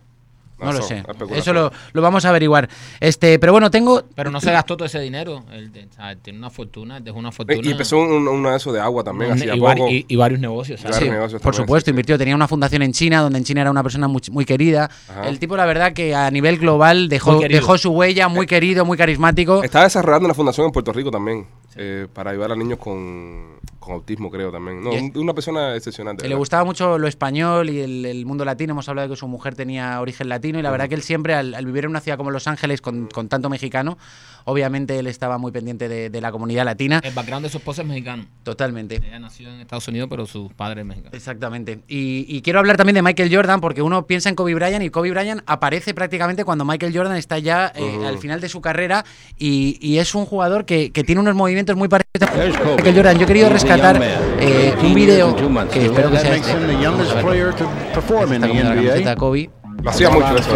No, 0.58 0.72
lo 0.72 0.80
sé. 0.82 1.02
Eso 1.34 1.52
lo, 1.52 1.70
lo 1.92 2.00
vamos 2.02 2.24
a 2.24 2.30
averiguar. 2.30 2.68
Este, 3.00 3.38
pero 3.38 3.52
bueno, 3.52 3.70
tengo... 3.70 4.02
Pero 4.14 4.30
no 4.30 4.40
se 4.40 4.50
gastó 4.52 4.76
todo 4.76 4.86
ese 4.86 5.00
dinero. 5.00 5.44
Él 5.52 5.72
de- 5.72 5.84
o 5.90 5.92
sea, 5.92 6.14
tiene 6.16 6.38
una 6.38 6.48
fortuna, 6.48 7.00
dejó 7.00 7.18
una 7.18 7.32
fortuna. 7.32 7.60
Y 7.62 7.70
empezó 7.72 7.98
un- 7.98 8.26
uno 8.28 8.50
de 8.50 8.56
esos 8.56 8.72
de 8.72 8.80
agua 8.80 9.02
también, 9.04 9.32
Un- 9.32 9.36
hacía 9.38 9.54
y, 9.54 9.58
poco. 9.60 9.72
vari- 9.72 9.90
y- 10.08 10.14
y 10.14 10.16
varios 10.16 10.40
negocios. 10.40 10.80
¿sabes? 10.80 10.96
Varios 10.96 11.08
Sí, 11.08 11.14
negocios 11.14 11.42
por 11.42 11.52
también, 11.52 11.66
supuesto, 11.66 11.84
sí, 11.86 11.90
sí. 11.90 11.90
invirtió. 11.90 12.18
Tenía 12.18 12.34
una 12.34 12.48
fundación 12.48 12.82
en 12.82 12.92
China, 12.92 13.20
donde 13.20 13.38
en 13.38 13.44
China 13.44 13.60
era 13.62 13.70
una 13.70 13.82
persona 13.82 14.08
muy, 14.08 14.22
muy 14.30 14.44
querida. 14.44 14.88
Ajá. 15.08 15.28
El 15.28 15.38
tipo, 15.38 15.56
la 15.56 15.66
verdad, 15.66 15.92
que 15.92 16.14
a 16.14 16.30
nivel 16.30 16.58
global 16.58 17.08
dejó, 17.08 17.40
dejó 17.40 17.76
su 17.76 17.90
huella, 17.90 18.28
muy 18.28 18.46
querido, 18.46 18.84
muy 18.84 18.96
carismático. 18.96 19.62
Está 19.64 19.82
desarrollando 19.82 20.26
una 20.26 20.34
fundación 20.34 20.66
en 20.66 20.72
Puerto 20.72 20.92
Rico 20.92 21.10
también, 21.10 21.46
eh, 21.76 22.06
para 22.12 22.30
ayudar 22.30 22.52
a 22.52 22.56
niños 22.56 22.78
con, 22.78 23.60
con 23.78 23.94
autismo, 23.94 24.30
creo 24.30 24.50
también. 24.52 24.82
No, 24.82 24.90
una 25.20 25.34
persona 25.34 25.74
excepcional. 25.76 26.16
Le 26.22 26.34
gustaba 26.34 26.64
mucho 26.64 26.98
lo 26.98 27.08
español 27.08 27.70
y 27.70 27.80
el, 27.80 28.04
el 28.06 28.26
mundo 28.26 28.44
latino. 28.44 28.72
Hemos 28.72 28.88
hablado 28.88 29.08
de 29.08 29.14
que 29.14 29.18
su 29.18 29.28
mujer 29.28 29.54
tenía 29.54 30.00
origen 30.00 30.28
latino 30.28 30.58
y 30.58 30.62
la 30.62 30.70
verdad 30.70 30.88
que 30.88 30.94
él 30.94 31.02
siempre, 31.02 31.34
al, 31.34 31.54
al 31.54 31.66
vivir 31.66 31.84
en 31.84 31.90
una 31.90 32.00
ciudad 32.00 32.16
como 32.16 32.30
Los 32.30 32.46
Ángeles 32.46 32.80
con, 32.80 33.08
con 33.08 33.28
tanto 33.28 33.48
mexicano, 33.50 33.98
obviamente 34.44 34.98
él 34.98 35.06
estaba 35.06 35.38
muy 35.38 35.52
pendiente 35.52 35.88
de, 35.88 36.10
de 36.10 36.20
la 36.20 36.32
comunidad 36.32 36.64
latina. 36.64 37.00
El 37.02 37.14
background 37.14 37.44
de 37.44 37.50
su 37.50 37.58
esposa 37.58 37.82
es 37.82 37.88
mexicano. 37.88 38.26
Totalmente. 38.42 38.96
Ella 38.96 39.18
nació 39.18 39.48
en 39.52 39.60
Estados 39.60 39.86
Unidos, 39.88 40.08
pero 40.10 40.26
su 40.26 40.50
padre 40.54 40.82
es 40.82 40.86
mexicano. 40.86 41.14
Exactamente. 41.14 41.80
Y, 41.88 42.26
y 42.28 42.42
quiero 42.42 42.58
hablar 42.58 42.76
también 42.76 42.94
de 42.94 43.02
Michael 43.02 43.34
Jordan 43.34 43.60
porque 43.60 43.82
uno 43.82 44.06
piensa 44.06 44.28
en 44.28 44.34
Kobe 44.34 44.54
Bryant 44.54 44.84
y 44.84 44.90
Kobe 44.90 45.10
Bryant 45.10 45.42
aparece 45.46 45.94
prácticamente 45.94 46.44
cuando 46.44 46.64
Michael 46.64 46.96
Jordan 46.96 47.16
está 47.16 47.38
ya 47.38 47.72
eh, 47.74 48.06
al 48.06 48.18
final 48.18 48.40
de 48.40 48.48
su 48.48 48.60
carrera 48.60 49.04
y, 49.38 49.78
y 49.80 49.98
es 49.98 50.14
un 50.14 50.26
jugador 50.26 50.64
que, 50.64 50.92
que 50.92 51.04
tiene 51.04 51.20
unos 51.20 51.34
movimientos 51.34 51.76
muy 51.76 51.88
parecidos 51.88 52.28
a 52.28 52.76
Michael 52.76 52.94
Jordan. 52.94 53.16
Yo 53.18 53.24
he 53.24 53.26
querido 53.26 53.48
rescatar 53.48 54.00
eh, 54.40 54.74
un 54.82 54.94
video 54.94 55.34
que 55.70 55.86
espero 55.86 56.10
que 56.10 56.18
sea 56.18 56.36
este. 56.36 56.54
Vamos 56.54 57.10
a 57.10 57.14
verlo. 57.14 57.50
Está 57.50 58.00
con 58.00 58.40
la 58.40 58.74
camiseta 58.74 59.10
de 59.10 59.16
Kobe. 59.16 59.50
Lo 59.84 59.90
hacía 59.90 60.08
mucho 60.08 60.34
eso. 60.34 60.50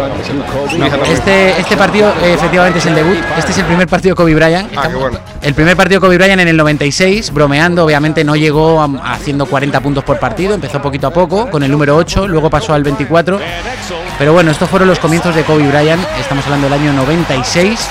Este, 1.11 1.59
este 1.59 1.77
partido 1.77 2.09
eh, 2.23 2.33
efectivamente 2.33 2.79
es 2.79 2.85
el 2.87 2.95
debut. 2.95 3.17
Este 3.37 3.51
es 3.51 3.57
el 3.59 3.65
primer 3.65 3.87
partido 3.87 4.13
de 4.13 4.17
Kobe 4.17 4.33
Bryant. 4.33 4.71
Ah, 4.75 4.87
qué 4.89 4.95
bueno. 4.95 5.19
El 5.43 5.53
primer 5.53 5.77
partido 5.77 5.99
de 5.99 6.07
Kobe 6.07 6.17
Bryant 6.17 6.41
en 6.41 6.47
el 6.47 6.57
96, 6.57 7.31
bromeando, 7.31 7.85
obviamente 7.85 8.23
no 8.23 8.35
llegó 8.35 8.81
a- 8.81 9.13
haciendo 9.13 9.45
40 9.45 9.79
puntos 9.81 10.03
por 10.03 10.17
partido, 10.19 10.55
empezó 10.55 10.81
poquito 10.81 11.05
a 11.07 11.11
poco 11.11 11.47
con 11.51 11.61
el 11.61 11.69
número 11.71 11.95
8, 11.95 12.27
luego 12.27 12.49
pasó 12.49 12.73
al 12.73 12.81
24. 12.83 13.39
Pero 14.17 14.33
bueno, 14.33 14.49
estos 14.49 14.67
fueron 14.67 14.87
los 14.87 14.97
comienzos 14.97 15.35
de 15.35 15.43
Kobe 15.43 15.67
Bryant, 15.67 16.01
estamos 16.19 16.43
hablando 16.45 16.67
del 16.67 16.79
año 16.79 16.93
96. 16.93 17.89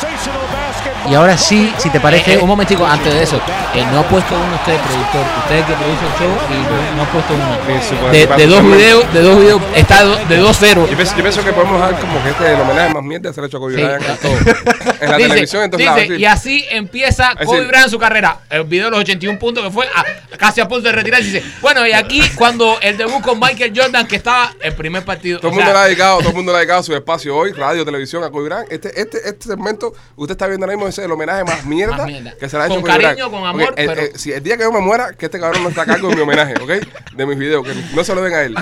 Y 1.10 1.14
ahora 1.14 1.38
sí, 1.38 1.72
si 1.78 1.88
te 1.90 2.00
parece, 2.00 2.32
Eh, 2.32 2.34
eh, 2.34 2.38
un 2.42 2.48
momentico, 2.48 2.84
antes 2.86 3.12
de 3.14 3.22
eso, 3.22 3.40
eh, 3.74 3.84
no 3.92 4.00
ha 4.00 4.02
puesto 4.08 4.34
uno 4.34 4.54
usted, 4.56 4.76
productor, 4.80 5.24
usted 5.38 5.64
que 5.64 5.72
produce 5.72 6.04
el 6.04 6.12
show 6.18 6.38
y 6.50 6.54
no, 6.62 6.96
no 6.96 7.02
ha 7.02 7.12
puesto 7.12 7.34
uno. 7.34 8.36
De, 8.36 8.46
dos 8.46 8.62
videos, 8.62 9.12
de 9.14 9.22
dos 9.22 9.38
videos, 9.40 9.62
está 9.74 10.04
de 10.04 10.36
dos 10.36 10.58
ceros. 10.58 10.90
Yo 10.90 10.96
pienso, 10.96 11.16
yo 11.16 11.22
pienso 11.22 11.44
que 11.44 11.52
podemos 11.52 11.80
dar 11.80 11.98
como 11.98 12.22
que 12.22 12.30
este 12.30 12.44
es 12.44 12.50
el 12.50 12.60
homenaje 12.60 12.92
más 12.94 13.02
mierda 13.02 13.32
se 13.32 13.40
ha 13.40 13.44
hecho 13.46 13.56
a 13.56 13.60
Kobe 13.60 13.74
Sí, 13.76 13.82
Bryant 13.82 14.02
en 14.02 14.16
claro. 14.16 14.18
todo. 14.22 14.94
En 15.00 15.10
la 15.10 15.16
Dice- 15.16 15.28
televisión, 15.28 15.62
en 15.62 15.70
todos 15.70 15.78
dice, 15.78 15.90
lados. 15.90 16.06
sí. 16.08 16.14
Y 16.16 16.24
así 16.26 16.64
empieza 16.70 17.34
Kobe 17.44 17.64
Bryant 17.66 17.88
su 17.88 17.98
carrera. 17.98 18.40
El 18.50 18.64
video 18.64 18.86
de 18.86 18.90
los 18.92 19.00
81 19.00 19.38
puntos 19.38 19.64
que 19.64 19.70
fue 19.70 19.86
a- 19.86 20.36
casi 20.36 20.60
a 20.60 20.68
punto 20.68 20.88
de 20.88 20.92
retirarse. 20.92 21.24
Dice, 21.30 21.42
bueno, 21.60 21.86
y 21.86 21.92
aquí 21.92 22.20
cuando 22.36 22.78
el 22.82 22.96
debut 22.98 23.22
con 23.22 23.38
Michael 23.40 23.72
Jordan, 23.74 24.06
que 24.06 24.16
estaba 24.16 24.52
el 24.60 24.74
primer 24.74 25.04
partido. 25.04 25.38
Todo 25.38 25.48
el 25.48 25.54
mundo 25.54 25.70
sea, 25.70 25.74
le 25.74 25.80
ha 25.80 25.84
dedicado, 25.86 26.18
todo 26.18 26.28
el 26.30 26.34
mundo 26.34 26.52
le 26.52 26.56
ha 26.58 26.60
dedicado 26.60 26.82
su 26.82 26.94
espacio 26.94 27.34
hoy, 27.36 27.52
radio, 27.52 27.84
televisión, 27.84 28.22
a 28.24 28.30
Kobe 28.30 28.44
Bryant. 28.48 28.70
Este, 28.72 28.88
este, 29.00 29.18
este 29.26 29.48
segmento, 29.48 29.94
usted 30.16 30.32
está 30.32 30.46
viendo 30.46 30.64
ahora 30.66 30.76
mismo 30.76 30.86
ese 30.98 31.02
es 31.02 31.06
el 31.06 31.12
homenaje 31.12 31.44
más 31.44 31.64
mierda, 31.66 31.96
Más 31.96 32.06
mierda. 32.06 32.34
que 32.38 32.48
se 32.48 32.56
le 32.56 32.62
ha 32.62 32.66
hecho 32.66 32.74
Con 32.76 32.84
cariño, 32.84 33.30
con 33.30 33.44
amor, 33.46 33.72
pero- 33.76 33.92
el- 33.92 34.18
si 34.18 34.32
el 34.32 34.42
día 34.42 34.56
que 34.56 34.64
yo 34.64 34.72
me 34.72 34.80
muera, 34.80 35.12
que 35.12 35.26
este 35.26 35.38
cabrón 35.38 35.62
no 35.62 35.68
está 35.68 35.82
a 35.82 35.86
cargo 35.86 36.08
de 36.08 36.16
mi 36.16 36.22
homenaje, 36.22 36.54
¿ok? 36.60 36.70
De 37.14 37.26
mis 37.26 37.38
videos, 37.38 37.64
que 37.66 37.72
no 37.94 38.04
se 38.04 38.14
lo 38.14 38.22
den 38.22 38.34
a 38.34 38.42
él. 38.42 38.54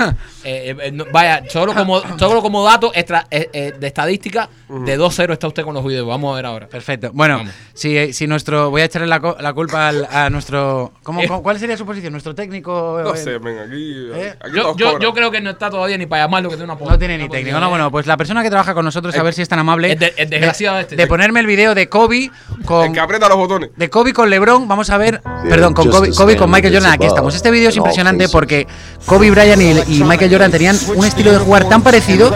eh, 0.45 0.77
eh, 0.81 0.91
no- 0.93 1.07
vaya, 1.13 1.43
solo 1.49 1.75
como, 1.75 2.01
solo 2.19 2.43
como 2.43 2.65
dato 2.65 2.93
extra, 2.95 3.27
eh, 3.31 3.49
eh, 3.53 3.73
de 3.79 3.87
estadística, 3.87 4.49
de 4.69 4.99
2-0 4.99 5.33
está 5.33 5.47
usted 5.49 5.63
con 5.65 5.75
los 5.75 5.85
videos. 5.85 6.07
Vamos 6.07 6.33
a 6.33 6.37
ver 6.37 6.47
ahora. 6.47 6.69
perfecto. 6.69 7.11
Bueno, 7.13 7.39
Vamos. 7.39 7.53
si, 7.75 8.13
si 8.13 8.27
nuestro, 8.27 8.71
voy 8.71 8.83
a 8.83 8.85
echarle 8.85 9.07
la, 9.09 9.37
la 9.41 9.53
culpa 9.53 9.89
al- 9.89 10.07
a 10.11 10.29
nuestro, 10.31 10.93
¿cómo, 11.03 11.21
¿cuál 11.43 11.59
sería 11.59 11.77
su 11.77 11.87
posición? 11.87 12.13
Nuestro 12.13 12.35
técnico. 12.35 13.01
No 13.03 13.15
eh, 13.15 13.19
sé, 13.19 13.39
ven, 13.39 13.59
aquí, 13.59 14.11
¿Eh? 14.15 14.35
aquí 14.41 14.57
Yo, 14.57 14.99
yo, 14.99 15.13
creo 15.15 15.31
que 15.31 15.41
no 15.41 15.51
está 15.51 15.71
todavía 15.71 15.97
ni 15.99 16.07
para 16.07 16.25
llamarlo 16.25 16.51
que 16.51 16.57
tiene 16.57 16.73
una 16.73 16.81
No 16.85 16.99
tiene 16.99 17.19
ni 17.19 17.29
técnico. 17.29 17.59
No, 17.61 17.67
eh. 17.67 17.71
bueno, 17.71 17.91
pues 17.91 18.07
la 18.07 18.17
persona 18.17 18.43
que 18.43 18.51
trabaja 18.51 18.75
con 18.75 18.85
nosotros, 18.85 19.17
a 19.17 19.23
ver 19.23 19.35
si 19.35 19.43
es 19.43 19.49
tan 19.49 19.59
amable. 19.59 19.93
El 19.93 19.99
de- 19.99 20.15
el 20.17 20.31
desgraciado 20.31 20.79
este, 20.81 20.97
de 20.97 21.07
ponerme 21.07 21.41
el 21.41 21.47
video 21.47 21.75
de 21.75 21.89
Kobe 21.89 22.16
con, 22.65 22.87
El 22.87 22.93
que 22.93 23.01
aprieta 23.01 23.29
los 23.29 23.39
botones. 23.39 23.71
de 23.77 23.91
Kobe 23.91 24.13
con 24.13 24.29
LeBron, 24.31 24.67
vamos 24.69 24.91
a 24.91 24.99
ver, 24.99 25.23
perdón, 25.49 25.75
con 25.75 25.91
Kobe, 25.91 26.11
Kobe 26.13 26.37
con 26.37 26.51
Michael 26.51 26.75
Jordan, 26.75 26.93
aquí 26.93 27.07
estamos. 27.07 27.35
Este 27.35 27.51
vídeo 27.51 27.69
es 27.69 27.77
impresionante 27.77 28.29
porque 28.29 28.67
Kobe 29.05 29.31
Bryant 29.31 29.89
y, 29.89 29.99
y 29.99 30.05
Michael 30.05 30.31
Jordan 30.31 30.51
tenían 30.51 30.77
un 30.95 31.05
estilo 31.05 31.33
de 31.33 31.39
jugar 31.39 31.69
tan 31.69 31.83
parecido 31.83 32.33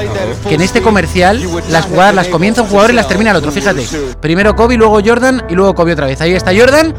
que 0.49 0.55
en 0.55 0.61
este 0.61 0.83
comercial 0.83 1.43
las 1.71 1.87
jugadas 1.87 2.15
las 2.15 2.29
comienza 2.29 2.63
un 2.63 2.69
jugador 2.69 2.91
y 2.91 2.95
las 2.95 3.09
termina 3.09 3.31
el 3.31 3.37
otro, 3.37 3.53
fíjate. 3.53 3.87
Primero 4.21 4.55
Kobe, 4.57 4.77
luego 4.77 5.01
Jordan 5.05 5.45
y 5.49 5.55
luego 5.55 5.75
Kobe 5.75 5.93
otra 5.93 6.07
vez. 6.07 6.21
Ahí 6.21 6.33
está 6.33 6.53
Jordan 6.57 6.95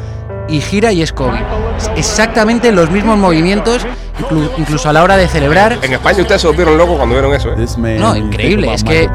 y 0.52 0.62
gira 0.62 0.92
y 0.92 1.02
es 1.02 1.12
Kobe. 1.14 1.40
Es 1.78 1.90
Exactamente 1.96 2.72
los 2.72 2.92
mismos 2.92 3.18
movimientos, 3.18 3.86
inclu- 4.20 4.50
incluso 4.58 4.90
a 4.90 4.94
la 4.94 5.02
hora 5.04 5.18
de 5.18 5.28
celebrar. 5.28 5.80
En 5.82 5.94
España 5.94 6.22
ustedes 6.22 6.42
se 6.42 6.48
volvieron 6.48 6.78
locos 6.78 6.98
cuando 6.98 7.16
vieron 7.16 7.34
eso, 7.34 7.50
¿eh? 7.54 7.98
No, 7.98 8.16
increíble, 8.16 8.74
es 8.74 8.84
que 8.84 9.10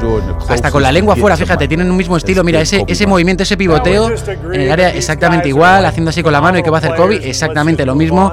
hasta 0.49 0.71
con 0.71 0.83
la 0.83 0.91
lengua 0.91 1.15
fuera, 1.15 1.37
fíjate, 1.37 1.69
tienen 1.69 1.91
un 1.91 1.97
mismo 1.97 2.17
estilo. 2.17 2.43
Mira, 2.43 2.61
ese, 2.61 2.85
ese 2.87 3.07
movimiento, 3.07 3.43
ese 3.45 3.57
pivoteo 3.57 4.11
en 4.53 4.61
el 4.61 4.71
área 4.73 4.91
exactamente 4.91 5.49
igual, 5.49 5.85
haciendo 5.85 6.11
así 6.11 6.23
con 6.23 6.33
la 6.33 6.41
mano 6.41 6.59
y 6.59 6.63
que 6.63 6.71
va 6.71 6.79
a 6.79 6.81
hacer 6.81 6.95
Kobe, 6.97 7.21
exactamente 7.29 7.85
lo 7.87 7.95
mismo. 7.95 8.33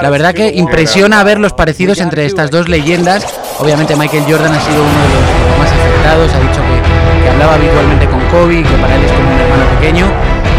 La 0.00 0.08
verdad 0.10 0.32
que 0.32 0.52
impresiona 0.54 1.22
ver 1.24 1.38
los 1.38 1.52
parecidos 1.52 1.98
entre 2.00 2.24
estas 2.26 2.50
dos 2.50 2.68
leyendas. 2.68 3.26
Obviamente 3.58 3.96
Michael 3.96 4.24
Jordan 4.28 4.52
ha 4.52 4.60
sido 4.60 4.82
uno 4.82 4.92
de 4.92 5.48
los 5.50 5.58
más 5.58 5.72
afectados, 5.72 6.32
ha 6.32 6.40
dicho 6.40 6.60
que, 6.62 7.22
que 7.24 7.30
hablaba 7.30 7.54
habitualmente 7.54 8.06
con 8.06 8.20
Kobe, 8.28 8.62
que 8.62 8.74
para 8.76 8.94
él 8.96 9.04
es 9.04 9.12
como 9.12 9.28
un 9.34 9.40
hermano 9.40 9.64
pequeño. 9.80 10.06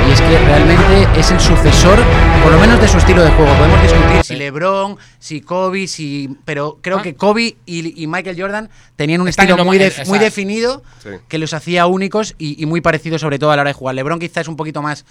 Y 0.07 0.11
es 0.11 0.21
que 0.21 0.37
realmente 0.39 1.19
es 1.19 1.31
el 1.31 1.39
sucesor, 1.39 1.99
por 2.43 2.51
lo 2.53 2.59
menos 2.59 2.79
de 2.79 2.87
su 2.87 2.97
estilo 2.97 3.23
de 3.23 3.31
juego. 3.31 3.53
Podemos 3.57 3.81
discutir 3.81 4.23
si 4.23 4.35
LeBron, 4.35 4.97
si 5.19 5.41
Kobe, 5.41 5.87
si, 5.87 6.29
pero 6.45 6.77
creo 6.81 6.99
Ah. 6.99 7.01
que 7.01 7.15
Kobe 7.15 7.57
y, 7.65 8.03
y 8.03 8.07
Michael 8.07 8.39
Jordan 8.39 8.69
tenían 8.95 9.21
un 9.21 9.27
Están 9.27 9.47
estilo 9.47 9.65
muy, 9.65 9.77
de- 9.77 9.93
muy 10.05 10.19
definido 10.19 10.83
Sí. 11.03 11.09
que 11.27 11.37
los 11.37 11.53
hacía 11.53 11.85
únicos 11.87 12.35
y, 12.37 12.61
y 12.61 12.65
muy 12.65 12.81
parecidos 12.81 13.21
sobre 13.21 13.37
todo 13.39 13.51
a 13.51 13.55
la 13.55 13.61
hora 13.63 13.69
de 13.69 13.73
jugar. 13.73 13.95
LeBron 13.95 14.19
quizás 14.19 14.41
es 14.43 14.47
un 14.47 14.55
poquito 14.55 14.81
más 14.81 15.05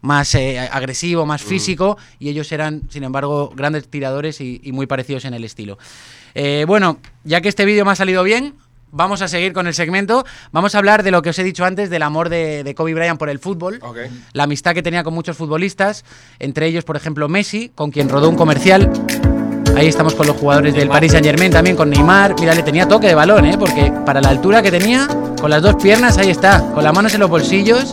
más 0.00 0.32
eh, 0.36 0.60
agresivo, 0.60 1.26
más 1.26 1.42
físico, 1.42 1.98
y 2.20 2.28
ellos 2.28 2.52
eran, 2.52 2.82
sin 2.88 3.02
embargo, 3.02 3.50
grandes 3.56 3.88
tiradores 3.88 4.40
y, 4.40 4.60
y 4.62 4.70
muy 4.70 4.86
parecidos 4.86 5.24
en 5.24 5.34
el 5.34 5.42
estilo. 5.42 5.76
Eh, 6.36 6.64
bueno, 6.68 6.98
ya 7.24 7.40
que 7.40 7.48
este 7.48 7.64
vídeo 7.64 7.84
me 7.84 7.90
ha 7.90 7.96
salido 7.96 8.22
bien, 8.22 8.54
vamos 8.92 9.22
a 9.22 9.28
seguir 9.28 9.52
con 9.52 9.66
el 9.66 9.74
segmento. 9.74 10.24
Vamos 10.52 10.74
a 10.74 10.78
hablar 10.78 11.02
de 11.02 11.10
lo 11.10 11.22
que 11.22 11.30
os 11.30 11.38
he 11.38 11.44
dicho 11.44 11.64
antes, 11.64 11.90
del 11.90 12.02
amor 12.02 12.28
de, 12.28 12.64
de 12.64 12.74
Kobe 12.74 12.94
Bryant 12.94 13.18
por 13.18 13.28
el 13.28 13.38
fútbol, 13.38 13.80
la 14.32 14.44
amistad 14.44 14.74
que 14.74 14.82
tenía 14.82 15.04
con 15.04 15.14
muchos 15.14 15.36
futbolistas, 15.36 16.04
entre 16.38 16.66
ellos, 16.66 16.84
por 16.84 16.96
ejemplo, 16.96 17.28
Messi, 17.28 17.70
con 17.74 17.90
quien 17.90 18.08
rodó 18.08 18.28
un 18.28 18.36
comercial. 18.36 18.90
Ahí 19.76 19.86
estamos 19.86 20.14
con 20.14 20.26
los 20.26 20.36
jugadores 20.36 20.74
del 20.74 20.88
Paris 20.88 21.12
Saint 21.12 21.24
Germain, 21.24 21.52
también 21.52 21.76
con 21.76 21.90
Neymar. 21.90 22.34
Mira, 22.40 22.54
le 22.54 22.62
tenía 22.62 22.88
toque 22.88 23.06
de 23.06 23.14
balón, 23.14 23.46
¿eh? 23.46 23.56
porque 23.58 23.92
para 24.04 24.20
la 24.20 24.30
altura 24.30 24.62
que 24.62 24.70
tenía, 24.70 25.06
con 25.40 25.50
las 25.50 25.62
dos 25.62 25.76
piernas, 25.76 26.18
ahí 26.18 26.30
está, 26.30 26.64
con 26.72 26.82
las 26.82 26.92
manos 26.92 27.14
en 27.14 27.20
los 27.20 27.30
bolsillos. 27.30 27.92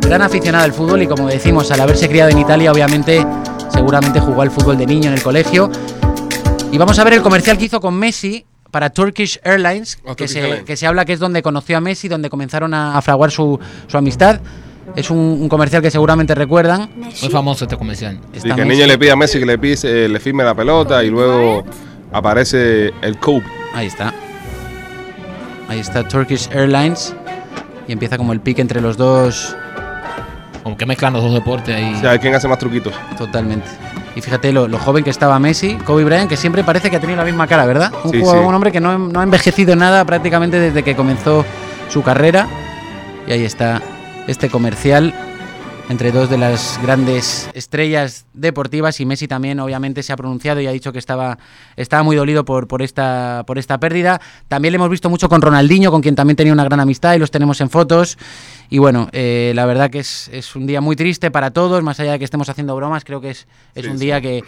Gran 0.00 0.22
aficionado 0.22 0.64
al 0.64 0.72
fútbol 0.72 1.02
y 1.02 1.06
como 1.06 1.28
decimos, 1.28 1.70
al 1.70 1.80
haberse 1.80 2.08
criado 2.08 2.30
en 2.30 2.38
Italia, 2.38 2.72
obviamente, 2.72 3.24
seguramente 3.72 4.20
jugó 4.20 4.42
al 4.42 4.50
fútbol 4.50 4.76
de 4.76 4.86
niño 4.86 5.08
en 5.08 5.14
el 5.14 5.22
colegio. 5.22 5.70
Y 6.72 6.78
vamos 6.78 6.98
a 6.98 7.04
ver 7.04 7.14
el 7.14 7.22
comercial 7.22 7.56
que 7.56 7.64
hizo 7.64 7.80
con 7.80 7.94
Messi 7.94 8.44
para 8.70 8.90
Turkish 8.90 9.38
Airlines, 9.44 9.98
Oh, 10.04 10.14
que, 10.14 10.24
Turkish 10.24 10.32
se, 10.32 10.40
Airlines. 10.40 10.64
que 10.64 10.76
se 10.76 10.86
habla 10.86 11.04
que 11.04 11.12
es 11.12 11.18
donde 11.20 11.42
conoció 11.42 11.76
a 11.76 11.80
Messi, 11.80 12.08
donde 12.08 12.30
comenzaron 12.30 12.72
a, 12.74 12.96
a 12.96 13.02
fraguar 13.02 13.30
su, 13.30 13.58
su 13.86 13.96
amistad. 13.98 14.40
Es 14.96 15.10
un, 15.10 15.18
un 15.18 15.48
comercial 15.48 15.82
que 15.82 15.90
seguramente 15.90 16.34
recuerdan. 16.34 16.90
Muy 16.96 17.30
famoso 17.30 17.64
este 17.64 17.76
comercial. 17.76 18.18
Y 18.34 18.38
Está 18.38 18.54
que 18.56 18.62
el 18.62 18.68
niño 18.68 18.86
le 18.86 18.98
pide 18.98 19.12
a 19.12 19.16
Messi 19.16 19.38
que 19.38 19.46
le, 19.46 19.56
pise, 19.58 20.08
le 20.08 20.18
firme 20.20 20.42
la 20.42 20.54
pelota 20.54 21.04
y 21.04 21.10
luego 21.10 21.64
aparece 22.12 22.92
el 23.02 23.16
Kobe. 23.18 23.44
Ahí 23.72 23.86
está. 23.86 24.12
Ahí 25.68 25.78
está 25.78 26.06
Turkish 26.08 26.48
Airlines. 26.52 27.14
Y 27.86 27.92
empieza 27.92 28.16
como 28.18 28.32
el 28.32 28.40
pique 28.40 28.60
entre 28.62 28.80
los 28.80 28.96
dos 28.96 29.56
Como 30.62 30.76
que 30.76 30.86
mezclan 30.86 31.12
los 31.12 31.22
dos 31.22 31.34
deportes 31.34 31.74
ahí. 31.74 31.94
O 31.94 32.00
sea, 32.00 32.18
¿quién 32.18 32.34
hace 32.34 32.48
más 32.48 32.58
truquitos? 32.58 32.92
totalmente. 33.16 33.66
Y 34.20 34.22
fíjate 34.22 34.52
lo, 34.52 34.68
lo 34.68 34.78
joven 34.78 35.02
que 35.02 35.08
estaba 35.08 35.38
Messi, 35.38 35.76
Kobe 35.76 36.04
Bryant, 36.04 36.28
que 36.28 36.36
siempre 36.36 36.62
parece 36.62 36.90
que 36.90 36.96
ha 36.96 37.00
tenido 37.00 37.16
la 37.16 37.24
misma 37.24 37.46
cara, 37.46 37.64
¿verdad? 37.64 37.90
Un, 38.04 38.10
Sí, 38.10 38.20
jugador- 38.20 38.42
sí. 38.42 38.48
un 38.48 38.54
hombre 38.54 38.70
que 38.70 38.78
no, 38.78 38.98
no 38.98 39.18
ha 39.20 39.22
envejecido 39.22 39.74
nada 39.76 40.04
prácticamente 40.04 40.60
desde 40.60 40.82
que 40.82 40.94
comenzó 40.94 41.42
su 41.88 42.02
carrera. 42.02 42.46
Y 43.26 43.32
ahí 43.32 43.44
está 43.46 43.80
este 44.26 44.50
comercial 44.50 45.14
entre 45.88 46.12
dos 46.12 46.28
de 46.28 46.36
las 46.36 46.78
grandes 46.82 47.48
estrellas 47.54 48.26
deportivas 48.34 49.00
y 49.00 49.06
Messi 49.06 49.26
también 49.26 49.58
obviamente 49.58 50.02
se 50.02 50.12
ha 50.12 50.16
pronunciado 50.18 50.60
y 50.60 50.66
ha 50.66 50.70
dicho 50.70 50.92
que 50.92 50.98
estaba, 51.00 51.38
estaba 51.76 52.02
muy 52.02 52.14
dolido 52.14 52.44
por, 52.44 52.68
por, 52.68 52.82
esta, 52.82 53.42
por 53.46 53.58
esta 53.58 53.78
pérdida. 53.80 54.20
También 54.48 54.72
le 54.72 54.76
hemos 54.76 54.90
visto 54.90 55.08
mucho 55.08 55.30
con 55.30 55.40
Ronaldinho, 55.40 55.90
con 55.90 56.02
quien 56.02 56.14
también 56.14 56.36
tenía 56.36 56.52
una 56.52 56.64
gran 56.64 56.78
amistad 56.80 57.14
y 57.14 57.18
los 57.18 57.30
tenemos 57.30 57.60
en 57.62 57.70
fotos. 57.70 58.18
Y 58.70 58.78
bueno, 58.78 59.08
eh, 59.12 59.52
la 59.54 59.66
verdad 59.66 59.90
que 59.90 59.98
es, 59.98 60.28
es 60.32 60.54
un 60.56 60.66
día 60.66 60.80
muy 60.80 60.94
triste 60.96 61.30
para 61.30 61.50
todos, 61.50 61.82
más 61.82 61.98
allá 62.00 62.12
de 62.12 62.18
que 62.18 62.24
estemos 62.24 62.48
haciendo 62.48 62.74
bromas, 62.76 63.04
creo 63.04 63.20
que 63.20 63.30
es, 63.30 63.46
es 63.74 63.84
Sí, 63.84 63.90
un 63.90 63.98
sí. 63.98 64.04
día 64.06 64.20
que, 64.20 64.42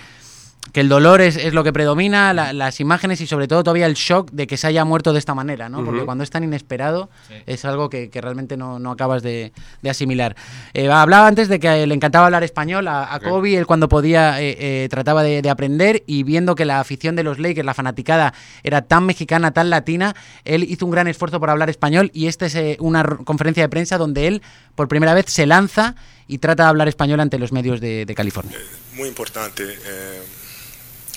que 0.71 0.81
el 0.81 0.89
dolor 0.89 1.21
es, 1.21 1.37
es 1.37 1.53
lo 1.55 1.65
que 1.65 1.73
predomina, 1.73 2.33
la- 2.33 2.53
las 2.53 2.79
imágenes 2.81 3.21
y 3.21 3.27
sobre 3.27 3.49
todo 3.49 3.65
todavía 3.65 3.87
el 3.87 3.95
shock 3.95 4.31
de 4.31 4.47
que 4.47 4.57
se 4.57 4.69
haya 4.69 4.85
muerto 4.85 5.13
de 5.13 5.19
esta 5.19 5.35
manera, 5.35 5.69
¿no? 5.69 5.85
Porque 5.85 6.05
cuando 6.05 6.23
es 6.25 6.31
tan 6.31 6.45
inesperado 6.45 7.11
Sí. 7.29 7.35
es 7.47 7.65
algo 7.65 7.91
que, 7.91 8.09
que 8.11 8.21
realmente 8.21 8.57
no, 8.57 8.79
no 8.79 8.93
acabas 8.93 9.23
de, 9.23 9.53
de 9.83 9.91
asimilar. 9.91 10.37
Eh, 10.73 10.89
hablaba 10.91 11.27
antes 11.27 11.49
de 11.49 11.59
que 11.61 11.87
le 11.87 11.95
encantaba 11.95 12.27
hablar 12.27 12.45
español 12.45 12.87
a. 12.89 13.19
Kobe, 13.23 13.57
él 13.57 13.67
cuando 13.67 13.89
podía 13.89 14.41
eh, 14.41 14.57
eh, 14.85 14.89
trataba 14.89 15.23
de, 15.23 15.43
de 15.43 15.51
aprender 15.51 16.05
y 16.07 16.23
viendo 16.23 16.55
que 16.55 16.65
la 16.65 16.81
afición 16.81 17.17
de 17.17 17.25
los 17.25 17.39
Lakers, 17.39 17.67
la 17.67 17.75
fanaticada, 17.75 18.33
era 18.63 18.83
tan 18.83 19.05
mexicana, 19.05 19.51
tan 19.53 19.69
latina, 19.69 20.15
él 20.45 20.63
hizo 20.65 20.87
un 20.87 20.93
gran 20.93 21.09
esfuerzo 21.09 21.39
por 21.41 21.51
hablar 21.51 21.71
español 21.71 22.11
y 22.15 22.29
esta 22.29 22.47
es 22.47 22.55
eh, 22.55 22.77
una 22.81 23.03
conferencia 23.25 23.63
de 23.65 23.69
prensa 23.69 23.99
donde 23.99 24.27
él 24.29 24.43
por 24.75 24.89
primera 24.89 25.13
vez 25.13 25.27
se 25.29 25.45
lanza 25.45 25.97
y 26.29 26.39
trata 26.39 26.63
de 26.63 26.69
hablar 26.71 26.89
español 26.89 27.21
ante 27.21 27.39
los 27.39 27.53
medios 27.53 27.81
de, 27.81 28.07
de 28.07 28.15
California. 28.15 28.57
muy 28.97 29.09
importante 29.09 29.65
eh, 29.65 30.23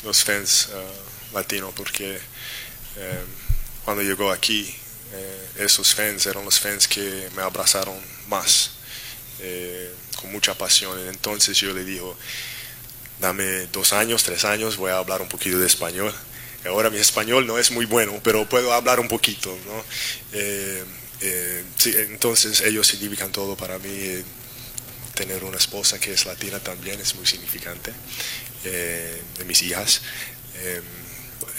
los 0.06 0.24
fans 0.24 0.70
eh, 0.72 0.76
latinos 1.34 1.74
porque 1.76 2.18
eh, 2.98 3.24
cuando 3.84 4.04
llegó 4.04 4.32
aquí 4.32 4.74
eh, 5.14 5.50
esos 5.58 5.94
fans 5.94 6.26
eran 6.28 6.46
los 6.46 6.60
fans 6.60 6.88
que 6.88 7.30
me 7.36 7.42
abrazaron 7.42 7.98
más 8.30 8.72
con 10.16 10.32
mucha 10.32 10.58
pasión 10.58 10.98
entonces 11.10 11.58
yo 11.58 11.74
le 11.74 11.84
digo 11.84 12.18
dame 13.20 13.68
dos 13.68 13.92
años 13.92 14.24
tres 14.24 14.46
años 14.46 14.78
voy 14.78 14.92
a 14.92 14.98
hablar 14.98 15.22
un 15.22 15.28
poquito 15.28 15.60
de 15.60 15.68
español 15.68 16.14
ahora 16.66 16.90
mi 16.90 16.98
español 16.98 17.46
no 17.46 17.60
es 17.60 17.70
muy 17.72 17.86
bueno 17.86 18.20
pero 18.24 18.48
puedo 18.48 18.72
hablar 18.72 19.00
un 19.02 19.10
poquito 19.10 19.56
¿no? 19.66 19.84
Entonces 21.84 22.62
ellos 22.62 22.88
significan 22.88 23.32
todo 23.32 23.58
para 23.58 23.78
mí 23.80 24.24
tener 25.16 25.44
una 25.44 25.58
esposa 25.58 26.00
que 26.00 26.14
es 26.14 26.26
latina 26.26 26.60
también 26.60 27.00
es 27.00 27.16
muy 27.16 27.26
significante 27.26 27.92
eh, 28.64 29.22
de 29.38 29.46
mis 29.46 29.62
hijas. 29.64 30.02
Eh, 30.56 30.82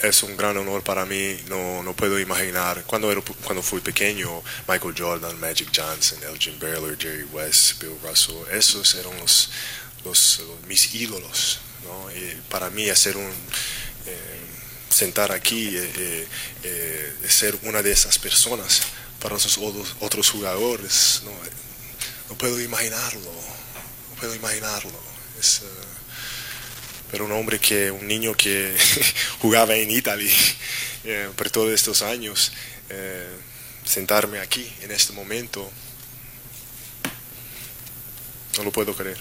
es 0.03 0.23
un 0.23 0.37
gran 0.37 0.55
honor 0.57 0.83
para 0.83 1.05
mí, 1.05 1.37
no, 1.47 1.81
no 1.83 1.93
puedo 1.93 2.19
imaginar, 2.19 2.83
cuando, 2.85 3.11
era, 3.11 3.21
cuando 3.43 3.63
fui 3.63 3.81
pequeño, 3.81 4.43
Michael 4.67 4.93
Jordan, 4.95 5.39
Magic 5.39 5.69
Johnson, 5.75 6.19
Elgin 6.23 6.59
Baylor, 6.59 6.95
Jerry 6.97 7.23
West, 7.25 7.81
Bill 7.81 7.97
Russell, 8.03 8.35
esos 8.51 8.93
eran 8.95 9.17
los, 9.17 9.49
mis 10.67 10.93
ídolos. 10.93 11.59
¿no? 11.83 12.09
Para 12.49 12.69
mí 12.69 12.89
hacer 12.89 13.17
un... 13.17 13.31
eh, 14.05 14.37
sentar 14.89 15.31
aquí, 15.31 15.77
eh, 15.77 16.27
eh, 16.63 17.13
ser 17.27 17.57
una 17.63 17.81
de 17.83 17.91
esas 17.91 18.17
personas 18.17 18.81
para 19.21 19.35
esos 19.35 19.57
otros, 19.57 19.95
otros 19.99 20.29
jugadores, 20.31 21.21
no, 21.23 21.31
no 22.29 22.37
puedo 22.37 22.59
imaginarlo, 22.61 23.31
no 24.09 24.15
puedo 24.19 24.35
imaginarlo. 24.35 24.99
Es, 25.39 25.61
eh, 25.63 25.87
pero 27.11 27.25
un 27.25 27.31
hombre 27.31 27.59
que, 27.59 27.91
un 27.91 28.07
niño 28.07 28.35
que 28.35 28.75
jugaba 29.39 29.75
en 29.75 29.91
Italia 29.91 30.33
eh, 31.03 31.29
por 31.35 31.49
todos 31.49 31.71
estos 31.71 32.01
años, 32.01 32.51
eh, 32.89 33.27
sentarme 33.85 34.39
aquí 34.39 34.71
en 34.81 34.91
este 34.91 35.13
momento, 35.13 35.69
no 38.57 38.63
lo 38.63 38.71
puedo 38.71 38.95
creer. 38.95 39.17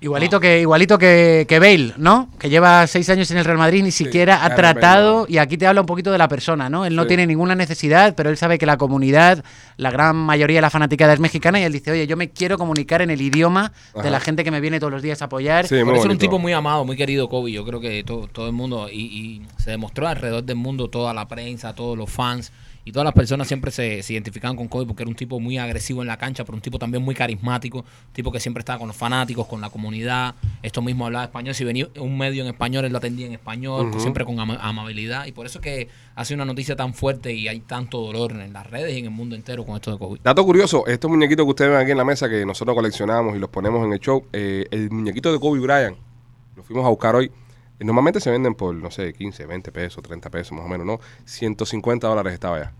Igualito 0.00 0.38
que 0.38 0.60
igualito 0.60 0.96
que, 0.96 1.44
que 1.48 1.58
Bale, 1.58 1.92
¿no? 1.96 2.30
Que 2.38 2.48
lleva 2.48 2.86
seis 2.86 3.08
años 3.10 3.28
en 3.32 3.38
el 3.38 3.44
Real 3.44 3.58
Madrid, 3.58 3.82
ni 3.82 3.90
siquiera 3.90 4.44
ha 4.44 4.54
tratado, 4.54 5.22
Bale, 5.22 5.32
y 5.32 5.38
aquí 5.38 5.58
te 5.58 5.66
habla 5.66 5.80
un 5.80 5.88
poquito 5.88 6.12
de 6.12 6.18
la 6.18 6.28
persona, 6.28 6.70
¿no? 6.70 6.86
Él 6.86 6.94
no 6.94 7.02
Sí. 7.02 7.08
tiene 7.08 7.26
ninguna 7.26 7.56
necesidad, 7.56 8.14
pero 8.14 8.30
él 8.30 8.36
sabe 8.36 8.58
que 8.58 8.66
la 8.66 8.76
comunidad, 8.76 9.42
la 9.76 9.90
gran 9.90 10.14
mayoría 10.14 10.58
de 10.58 10.62
la 10.62 10.70
fanaticada 10.70 11.12
es 11.14 11.18
mexicana, 11.18 11.58
y 11.58 11.64
él 11.64 11.72
dice, 11.72 11.90
oye, 11.90 12.06
yo 12.06 12.16
me 12.16 12.30
quiero 12.30 12.58
comunicar 12.58 13.02
en 13.02 13.10
el 13.10 13.20
idioma 13.20 13.72
de 14.00 14.08
la 14.10 14.20
gente 14.20 14.44
que 14.44 14.52
me 14.52 14.60
viene 14.60 14.78
todos 14.78 14.92
los 14.92 15.02
días 15.02 15.20
a 15.20 15.24
apoyar. 15.24 15.66
Sí, 15.66 15.74
muy 15.74 15.84
Por 15.84 15.94
eso 15.94 16.04
era 16.04 16.12
un 16.12 16.18
tipo 16.18 16.38
muy 16.38 16.52
amado, 16.52 16.84
muy 16.84 16.96
querido 16.96 17.28
Kobe. 17.28 17.50
Yo 17.50 17.64
creo 17.64 17.80
que 17.80 18.04
todo, 18.04 18.28
todo 18.28 18.46
el 18.46 18.52
mundo, 18.52 18.88
y, 18.92 19.00
y 19.00 19.42
se 19.56 19.70
demostró 19.72 20.06
alrededor 20.06 20.44
del 20.44 20.56
mundo, 20.56 20.88
toda 20.90 21.12
la 21.12 21.26
prensa, 21.26 21.74
todos 21.74 21.98
los 21.98 22.08
fans 22.08 22.52
y 22.88 22.92
todas 22.92 23.04
las 23.04 23.12
personas 23.14 23.46
siempre 23.46 23.70
se, 23.70 24.02
se 24.02 24.14
identificaban 24.14 24.56
con 24.56 24.66
Kobe 24.68 24.86
porque 24.86 25.02
era 25.02 25.10
un 25.10 25.14
tipo 25.16 25.38
muy 25.40 25.58
agresivo 25.58 26.00
en 26.02 26.08
la 26.08 26.16
cancha, 26.16 26.44
pero 26.44 26.56
un 26.56 26.62
tipo 26.62 26.78
también 26.78 27.02
muy 27.02 27.14
carismático, 27.14 27.78
un 27.80 28.12
tipo 28.14 28.32
que 28.32 28.40
siempre 28.40 28.60
estaba 28.62 28.78
con 28.78 28.88
los 28.88 28.96
fanáticos, 28.96 29.46
con 29.46 29.60
la 29.60 29.68
comunidad. 29.70 30.34
Esto 30.62 30.80
mismo 30.82 31.04
hablaba 31.06 31.24
español. 31.26 31.54
Si 31.54 31.64
venía 31.64 31.88
un 32.00 32.16
medio 32.16 32.42
en 32.42 32.48
español, 32.48 32.84
él 32.86 32.92
lo 32.92 32.98
atendía 32.98 33.26
en 33.26 33.32
español, 33.32 33.90
siempre 34.00 34.24
con 34.24 34.40
ama- 34.40 34.58
amabilidad. 34.60 35.26
Y 35.26 35.32
por 35.32 35.44
eso 35.46 35.58
es 35.58 35.62
que 35.62 35.88
hace 36.14 36.34
una 36.34 36.44
noticia 36.44 36.74
tan 36.76 36.94
fuerte 36.94 37.32
y 37.34 37.46
hay 37.46 37.60
tanto 37.60 38.00
dolor 38.00 38.32
en 38.32 38.52
las 38.52 38.66
redes 38.66 38.94
y 38.94 38.98
en 39.00 39.04
el 39.04 39.10
mundo 39.10 39.36
entero 39.36 39.64
con 39.66 39.76
esto 39.76 39.92
de 39.92 39.98
Kobe. 39.98 40.18
Dato 40.24 40.44
curioso, 40.44 40.86
estos 40.86 41.10
muñequitos 41.10 41.44
que 41.44 41.50
ustedes 41.50 41.70
ven 41.70 41.80
aquí 41.80 41.90
en 41.90 41.98
la 41.98 42.04
mesa 42.04 42.28
que 42.28 42.46
nosotros 42.46 42.74
coleccionamos 42.74 43.36
y 43.36 43.38
los 43.38 43.50
ponemos 43.50 43.84
en 43.86 43.92
el 43.92 44.00
show, 44.00 44.24
eh, 44.32 44.66
el 44.70 44.90
muñequito 44.90 45.30
de 45.30 45.38
Kobe 45.38 45.60
Bryant, 45.60 45.96
lo 46.56 46.62
fuimos 46.62 46.84
a 46.86 46.88
buscar 46.88 47.14
hoy, 47.14 47.30
normalmente 47.80 48.18
se 48.20 48.30
venden 48.32 48.56
por, 48.56 48.74
no 48.74 48.90
sé, 48.90 49.12
15, 49.12 49.46
20 49.46 49.70
pesos, 49.70 50.02
30 50.02 50.30
pesos 50.30 50.50
más 50.52 50.64
o 50.64 50.68
menos, 50.68 50.84
¿no? 50.84 50.98
150 51.26 52.08
dólares 52.08 52.32
estaba 52.32 52.58
ya. 52.58 52.72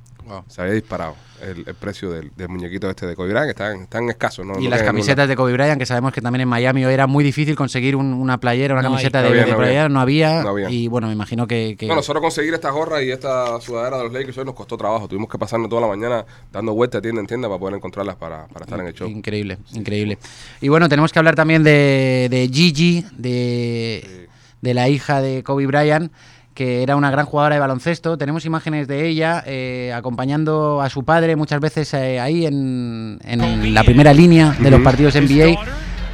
Se 0.48 0.60
había 0.62 0.74
disparado 0.74 1.14
el, 1.42 1.64
el 1.66 1.74
precio 1.74 2.10
del, 2.10 2.30
del 2.36 2.48
muñequito 2.48 2.90
este 2.90 3.06
de 3.06 3.14
Kobe 3.16 3.28
Bryant, 3.30 3.46
que 3.46 3.50
están, 3.50 3.82
están 3.82 4.08
escasos, 4.10 4.44
¿no? 4.44 4.58
Y 4.58 4.64
No 4.64 4.70
las 4.70 4.82
camisetas 4.82 5.28
de 5.28 5.36
Kobe 5.36 5.52
Bryant, 5.52 5.78
que 5.78 5.86
sabemos 5.86 6.12
que 6.12 6.20
también 6.20 6.40
en 6.42 6.48
Miami 6.48 6.84
hoy 6.84 6.92
era 6.94 7.06
muy 7.06 7.22
difícil 7.24 7.54
conseguir 7.56 7.94
un- 7.96 8.12
una 8.12 8.38
playera, 8.38 8.74
una 8.74 8.82
No 8.82 8.90
camiseta 8.90 9.20
hay. 9.20 9.24
de, 9.24 9.30
No 9.30 9.34
había, 9.34 9.44
de 9.44 9.50
no 9.50 9.54
había. 9.54 9.64
playera, 9.66 9.88
no 9.88 10.00
había. 10.00 10.42
No 10.42 10.48
había. 10.50 10.70
Y 10.70 10.88
bueno, 10.88 11.06
me 11.06 11.12
imagino 11.12 11.46
que. 11.46 11.76
que- 11.78 11.86
No, 11.86 11.94
nosotros 11.94 12.20
conseguir 12.22 12.54
esta 12.54 12.70
gorra 12.70 13.02
y 13.02 13.10
esta 13.10 13.60
sudadera 13.60 13.98
de 13.98 14.04
los 14.04 14.12
Lakers 14.12 14.36
hoy 14.38 14.44
nos 14.44 14.54
costó 14.54 14.76
trabajo. 14.76 15.06
Tuvimos 15.08 15.28
que 15.30 15.38
pasarnos 15.38 15.68
toda 15.68 15.82
la 15.82 15.88
mañana 15.88 16.24
dando 16.52 16.74
vueltas 16.74 17.00
tienda 17.02 17.20
en 17.20 17.26
tienda 17.26 17.48
para 17.48 17.58
poder 17.60 17.74
encontrarlas 17.76 18.16
para, 18.16 18.46
para 18.48 18.64
estar 18.64 18.80
en 18.80 18.86
el 18.86 18.94
show. 18.94 19.08
Increíble, 19.08 19.58
increíble. 19.72 20.18
Y 20.60 20.68
bueno, 20.68 20.88
tenemos 20.88 21.12
que 21.12 21.18
hablar 21.18 21.34
también 21.36 21.62
de, 21.62 22.28
de 22.30 22.48
Gigi, 22.52 23.04
de, 23.16 24.28
de 24.60 24.74
la 24.74 24.88
hija 24.88 25.20
de 25.22 25.42
Kobe 25.42 25.66
Bryant, 25.66 26.12
que 26.58 26.82
era 26.82 26.96
una 26.96 27.12
gran 27.12 27.24
jugadora 27.24 27.54
de 27.54 27.60
baloncesto. 27.60 28.18
Tenemos 28.18 28.44
imágenes 28.44 28.88
de 28.88 29.06
ella 29.06 29.44
eh, 29.46 29.92
acompañando 29.94 30.82
a 30.82 30.90
su 30.90 31.04
padre 31.04 31.36
muchas 31.36 31.60
veces 31.60 31.94
eh, 31.94 32.18
ahí 32.18 32.46
en, 32.46 33.20
en 33.22 33.72
la 33.72 33.84
primera 33.84 34.12
línea 34.12 34.56
de 34.58 34.68
los 34.68 34.80
partidos 34.80 35.14
NBA. 35.14 35.56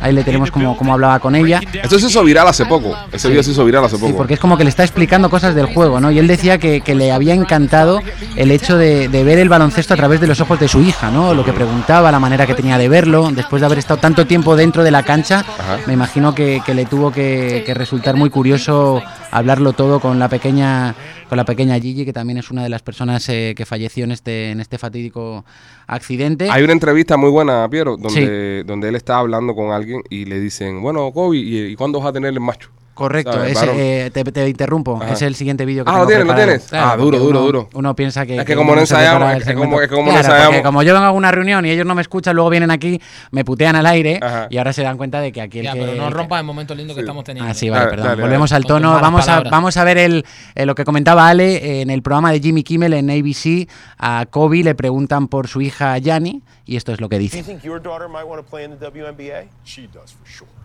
Ahí 0.03 0.13
le 0.13 0.23
tenemos 0.23 0.51
como, 0.51 0.77
como 0.77 0.93
hablaba 0.93 1.19
con 1.19 1.35
ella. 1.35 1.63
Esto 1.83 1.99
se 1.99 2.09
hizo 2.09 2.23
viral 2.23 2.47
hace 2.47 2.67
poco. 2.67 2.95
Ese 3.11 3.31
video 3.31 3.43
se 3.43 3.53
hizo 3.53 3.65
viral 3.65 3.87
hace 3.87 3.97
poco. 3.97 4.09
Sí, 4.09 4.13
porque 4.15 4.35
es 4.35 4.41
como 4.41 4.59
que 4.59 4.65
le 4.65 4.69
está 4.69 4.83
explicando 4.83 5.31
cosas 5.31 5.55
del 5.55 5.65
juego, 5.65 5.99
¿no? 5.99 6.11
Y 6.11 6.19
él 6.19 6.27
decía 6.27 6.59
que, 6.59 6.83
que 6.83 6.95
le 6.95 7.11
había 7.11 7.33
encantado 7.33 8.03
el 8.37 8.51
hecho 8.51 8.77
de, 8.77 9.09
de 9.09 9.25
ver 9.25 9.39
el 9.39 9.49
baloncesto 9.49 9.95
a 9.95 9.97
través 9.97 10.21
de 10.21 10.27
los 10.27 10.43
ojos 10.43 10.61
de 10.61 10.69
su 10.69 10.83
hija, 10.83 11.11
¿no? 11.11 11.33
Lo 11.33 11.43
que 11.43 11.55
preguntaba, 11.55 12.13
la 12.13 12.21
manera 12.21 12.47
que 12.47 12.53
tenía 12.55 12.77
de 12.77 12.91
verlo. 12.91 13.31
Después 13.33 13.61
de 13.61 13.67
haber 13.67 13.79
estado 13.79 13.99
tanto 13.99 14.27
tiempo 14.27 14.57
dentro 14.57 14.85
de 14.85 14.91
la 14.91 15.05
cancha, 15.05 15.39
Ajá. 15.39 15.79
me 15.87 15.95
imagino 15.95 16.35
que, 16.35 16.61
que 16.67 16.75
le 16.75 16.85
tuvo 16.85 17.11
que, 17.11 17.63
que 17.65 17.73
resultar 17.73 18.15
muy 18.15 18.29
curioso 18.29 19.03
hablarlo 19.35 19.73
todo 19.73 20.01
con 20.01 20.19
la 20.19 20.29
pequeña 20.29 20.95
con 21.29 21.37
la 21.37 21.45
pequeña 21.45 21.79
Gigi, 21.81 22.05
que 22.05 22.13
también 22.13 22.39
es 22.39 22.51
una 22.51 22.63
de 22.63 22.69
las 22.69 22.83
personas 22.83 23.29
eh, 23.29 23.55
que 23.57 23.67
falleció 23.67 24.05
en 24.05 24.13
este, 24.13 24.51
en 24.51 24.61
este 24.61 24.79
fatídico 24.79 25.45
accidente. 25.87 26.49
Hay 26.51 26.63
una 26.63 26.73
entrevista 26.73 27.17
muy 27.17 27.31
buena, 27.31 27.69
Piero, 27.69 27.97
donde, 27.97 28.63
donde 28.65 28.89
él 28.89 28.95
está 28.95 29.19
hablando 29.19 29.55
con 29.55 29.73
alguien 29.73 30.03
y 30.09 30.27
le 30.27 30.39
dicen, 30.39 30.81
bueno, 30.81 31.11
Kobe, 31.13 31.39
¿y, 31.39 31.65
y 31.67 31.77
cuándo 31.77 31.99
vas 31.99 32.09
a 32.09 32.13
tener 32.13 32.33
el 32.33 32.41
macho? 32.41 32.71
Correcto, 32.95 33.33
¿sabes? 33.33 33.61
ese, 33.61 34.07
eh, 34.07 34.11
te, 34.11 34.23
te 34.25 34.49
interrumpo. 34.49 35.01
Ajá. 35.03 35.13
Es 35.15 35.23
el 35.23 35.35
siguiente 35.35 35.65
vídeo 35.65 35.85
que 35.85 35.91
Ah, 35.91 35.95
tengo 35.95 36.05
¿lo 36.05 36.09
tienes, 36.09 36.27
lo 36.27 36.35
tienes? 36.35 36.73
Ah, 36.73 36.97
duro, 36.97 37.19
duro, 37.19 37.31
uno- 37.41 37.47
duro. 37.47 37.69
Uno 37.75 37.97
piensa 37.97 38.25
que. 38.25 38.37
Es 38.39 38.45
que 38.45 38.55
como 38.55 38.75
no 38.75 38.81
ensayamos, 38.81 39.35
es 39.37 39.45
que 39.45 39.55
como- 39.55 39.81
es 39.81 39.89
que 39.89 39.95
como 39.97 40.07
no 40.07 40.11
Claro, 40.13 40.27
porque 40.29 40.37
ensayamos. 40.43 40.63
como 40.67 40.83
yo 40.85 40.95
vengo 40.95 41.07
a 41.07 41.11
una 41.11 41.31
reunión 41.33 41.67
y 41.67 41.71
ellos 41.71 41.85
no 41.87 41.95
me 41.95 42.03
escuchan, 42.03 42.37
luego 42.37 42.51
vienen 42.51 42.71
aquí, 42.71 43.01
me 43.33 43.45
putean 43.45 43.75
al 43.77 43.87
aire 43.87 44.21
Ajá. 44.23 44.47
y 44.49 44.59
ahora 44.59 44.73
se 44.73 44.83
dan 44.83 44.97
cuenta 44.97 45.21
de 45.21 45.33
que 45.33 45.41
aquí 45.43 45.59
el 45.59 45.65
Ya, 45.65 45.73
que. 45.73 45.81
pero 45.81 45.95
no 45.97 46.09
rompas 46.11 46.39
el 46.41 46.47
momento 46.47 46.75
lindo 46.75 46.95
que 46.95 47.01
estamos 47.01 47.25
teniendo. 47.25 47.51
Ah, 47.51 47.55
sí, 47.55 47.69
vale, 47.69 47.81
Dale, 47.87 47.91
perdón. 47.91 48.07
dale, 48.11 48.23
Volvemos 48.23 48.51
dale. 48.51 48.63
al 48.63 48.65
tono. 48.69 49.01
Vamos 49.01 49.25
a, 49.25 49.27
palabras. 49.27 49.51
vamos 49.51 49.77
a 49.77 49.85
ver 49.85 49.99
el, 49.99 50.25
eh, 50.55 50.65
lo 50.65 50.75
que 50.77 50.85
comentaba 50.85 51.29
Ale 51.29 51.57
eh, 51.57 51.81
en 51.83 51.91
el 51.91 52.01
programa 52.03 52.31
de 52.31 52.41
Jimmy 52.41 52.63
Kimmel 52.63 52.93
en 52.95 53.11
ABC. 53.11 53.69
A 53.99 54.27
Kobe 54.31 54.63
le 54.63 54.75
preguntan 54.77 55.27
por 55.29 55.49
su 55.49 55.61
hija 55.61 55.99
Yani 55.99 56.43
y 56.65 56.77
esto 56.77 56.93
es 56.93 57.01
lo 57.01 57.09
que 57.09 57.19
dice. 57.19 57.43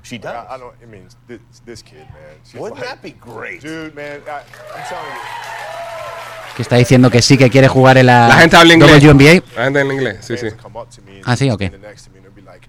She 0.03 0.18
does? 0.18 0.34
I, 0.34 0.56
I 0.56 0.58
don't. 0.58 0.74
I 0.82 0.86
mean, 0.86 1.08
this, 1.27 1.39
this 1.65 1.82
kid, 1.82 1.98
man. 2.13 2.38
She's 2.44 2.60
Wouldn't 2.60 2.79
like- 2.79 2.89
that 2.89 3.01
be 3.01 3.12
great? 3.12 3.62
dude, 3.62 3.94
man? 3.96 4.22
I, 4.27 4.41
I'm 4.75 4.84
telling 4.88 5.06
you. 5.13 5.22
Que 6.56 6.63
está 6.63 6.75
diciendo 6.77 7.10
que 7.10 7.22
sí 7.22 7.38
que 7.38 7.50
quiere 7.50 7.68
jugar 7.70 7.98
en 7.98 8.06
la, 8.08 8.27
La 8.27 8.36
gente 8.36 8.58
habla 8.58 8.74
inglés. 8.74 9.01
WNBA. 9.03 9.44
La 9.56 9.63
gente 9.65 9.79
habla 9.79 9.94
inglés, 9.94 10.25
sí, 10.25 10.36
sí. 10.38 10.46
will 10.48 10.58
come 10.58 10.77
up 10.77 10.89
to 10.89 11.01
me 11.03 11.18
and 11.18 11.24
Ah, 11.25 11.36
sí, 11.38 11.50
ok. 11.50 11.68
stand 11.68 11.82
next 11.82 12.03
to 12.06 12.12
me 12.12 12.18
and 12.18 12.25
they'll 12.25 12.34
be 12.36 12.41
like, 12.41 12.68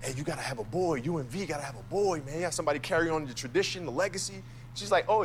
"Hey, 0.00 0.12
you 0.16 0.22
gotta 0.24 0.40
have 0.42 0.58
a 0.60 0.64
boy. 0.64 1.00
UNV 1.00 1.46
gotta 1.48 1.62
have 1.64 1.76
a 1.76 1.82
boy, 1.90 2.20
man. 2.24 2.36
You 2.36 2.42
have 2.44 2.54
somebody 2.54 2.78
carry 2.78 3.08
on 3.10 3.26
the 3.26 3.34
tradition, 3.34 3.84
the 3.86 3.90
legacy." 3.92 4.42
She's 4.74 4.90
like, 4.92 5.04
"Oh, 5.08 5.24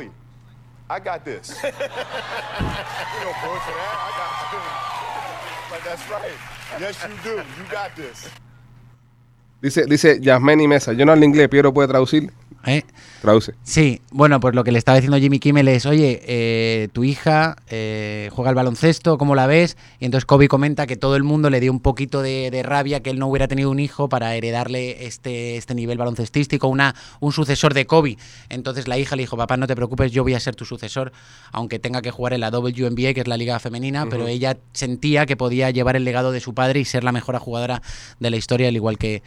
I 0.88 0.98
got 0.98 1.24
this." 1.24 1.50
you 1.62 1.70
know, 1.70 3.32
boy, 3.42 3.58
for 3.62 3.74
that, 3.78 3.94
I 3.94 4.10
got. 4.18 5.72
like 5.72 5.84
that's 5.84 6.08
right. 6.10 6.32
Yes, 6.80 6.98
you 7.06 7.14
do. 7.22 7.36
You 7.36 7.64
got 7.70 7.94
this. 7.94 8.28
Dice, 9.62 9.84
dice 9.86 10.18
Yasmeni 10.20 10.66
Mesa, 10.66 10.92
yo 10.92 11.04
no 11.04 11.12
hablo 11.12 11.24
inglés, 11.24 11.48
Piero 11.48 11.72
puede 11.74 11.88
traducir. 11.88 12.30
¿eh? 12.66 12.82
Traduce. 13.20 13.54
Sí, 13.62 14.00
bueno, 14.10 14.40
pues 14.40 14.54
lo 14.54 14.64
que 14.64 14.72
le 14.72 14.78
estaba 14.78 14.96
diciendo 14.96 15.18
Jimmy 15.18 15.38
Kimmel 15.38 15.68
es, 15.68 15.84
oye, 15.84 16.22
eh, 16.24 16.88
tu 16.92 17.04
hija 17.04 17.56
eh, 17.68 18.30
juega 18.32 18.48
al 18.48 18.54
baloncesto, 18.54 19.18
¿cómo 19.18 19.34
la 19.34 19.46
ves? 19.46 19.76
Y 19.98 20.06
entonces 20.06 20.24
Kobe 20.24 20.48
comenta 20.48 20.86
que 20.86 20.96
todo 20.96 21.16
el 21.16 21.22
mundo 21.22 21.50
le 21.50 21.60
dio 21.60 21.70
un 21.70 21.80
poquito 21.80 22.22
de, 22.22 22.50
de 22.50 22.62
rabia 22.62 23.00
que 23.00 23.10
él 23.10 23.18
no 23.18 23.28
hubiera 23.28 23.46
tenido 23.48 23.70
un 23.70 23.78
hijo 23.78 24.08
para 24.08 24.34
heredarle 24.34 25.06
este, 25.06 25.56
este 25.56 25.74
nivel 25.74 25.98
baloncestístico, 25.98 26.68
una, 26.68 26.94
un 27.20 27.32
sucesor 27.32 27.74
de 27.74 27.86
Kobe. 27.86 28.16
Entonces 28.48 28.88
la 28.88 28.96
hija 28.98 29.16
le 29.16 29.22
dijo, 29.22 29.36
papá, 29.36 29.58
no 29.58 29.66
te 29.66 29.76
preocupes, 29.76 30.12
yo 30.12 30.22
voy 30.22 30.34
a 30.34 30.40
ser 30.40 30.56
tu 30.56 30.64
sucesor, 30.64 31.12
aunque 31.52 31.78
tenga 31.78 32.00
que 32.00 32.10
jugar 32.10 32.32
en 32.32 32.40
la 32.40 32.48
WNBA, 32.48 33.12
que 33.12 33.20
es 33.20 33.28
la 33.28 33.36
liga 33.36 33.58
femenina, 33.58 34.06
pero 34.08 34.28
ella 34.28 34.56
sentía 34.72 35.26
que 35.26 35.36
podía 35.36 35.70
llevar 35.70 35.96
el 35.96 36.04
legado 36.04 36.32
de 36.32 36.40
su 36.40 36.54
padre 36.54 36.80
y 36.80 36.86
ser 36.86 37.04
la 37.04 37.12
mejor 37.12 37.36
jugadora 37.38 37.82
de 38.18 38.30
la 38.30 38.36
historia, 38.36 38.68
al 38.68 38.76
igual 38.76 38.96
que, 38.96 39.22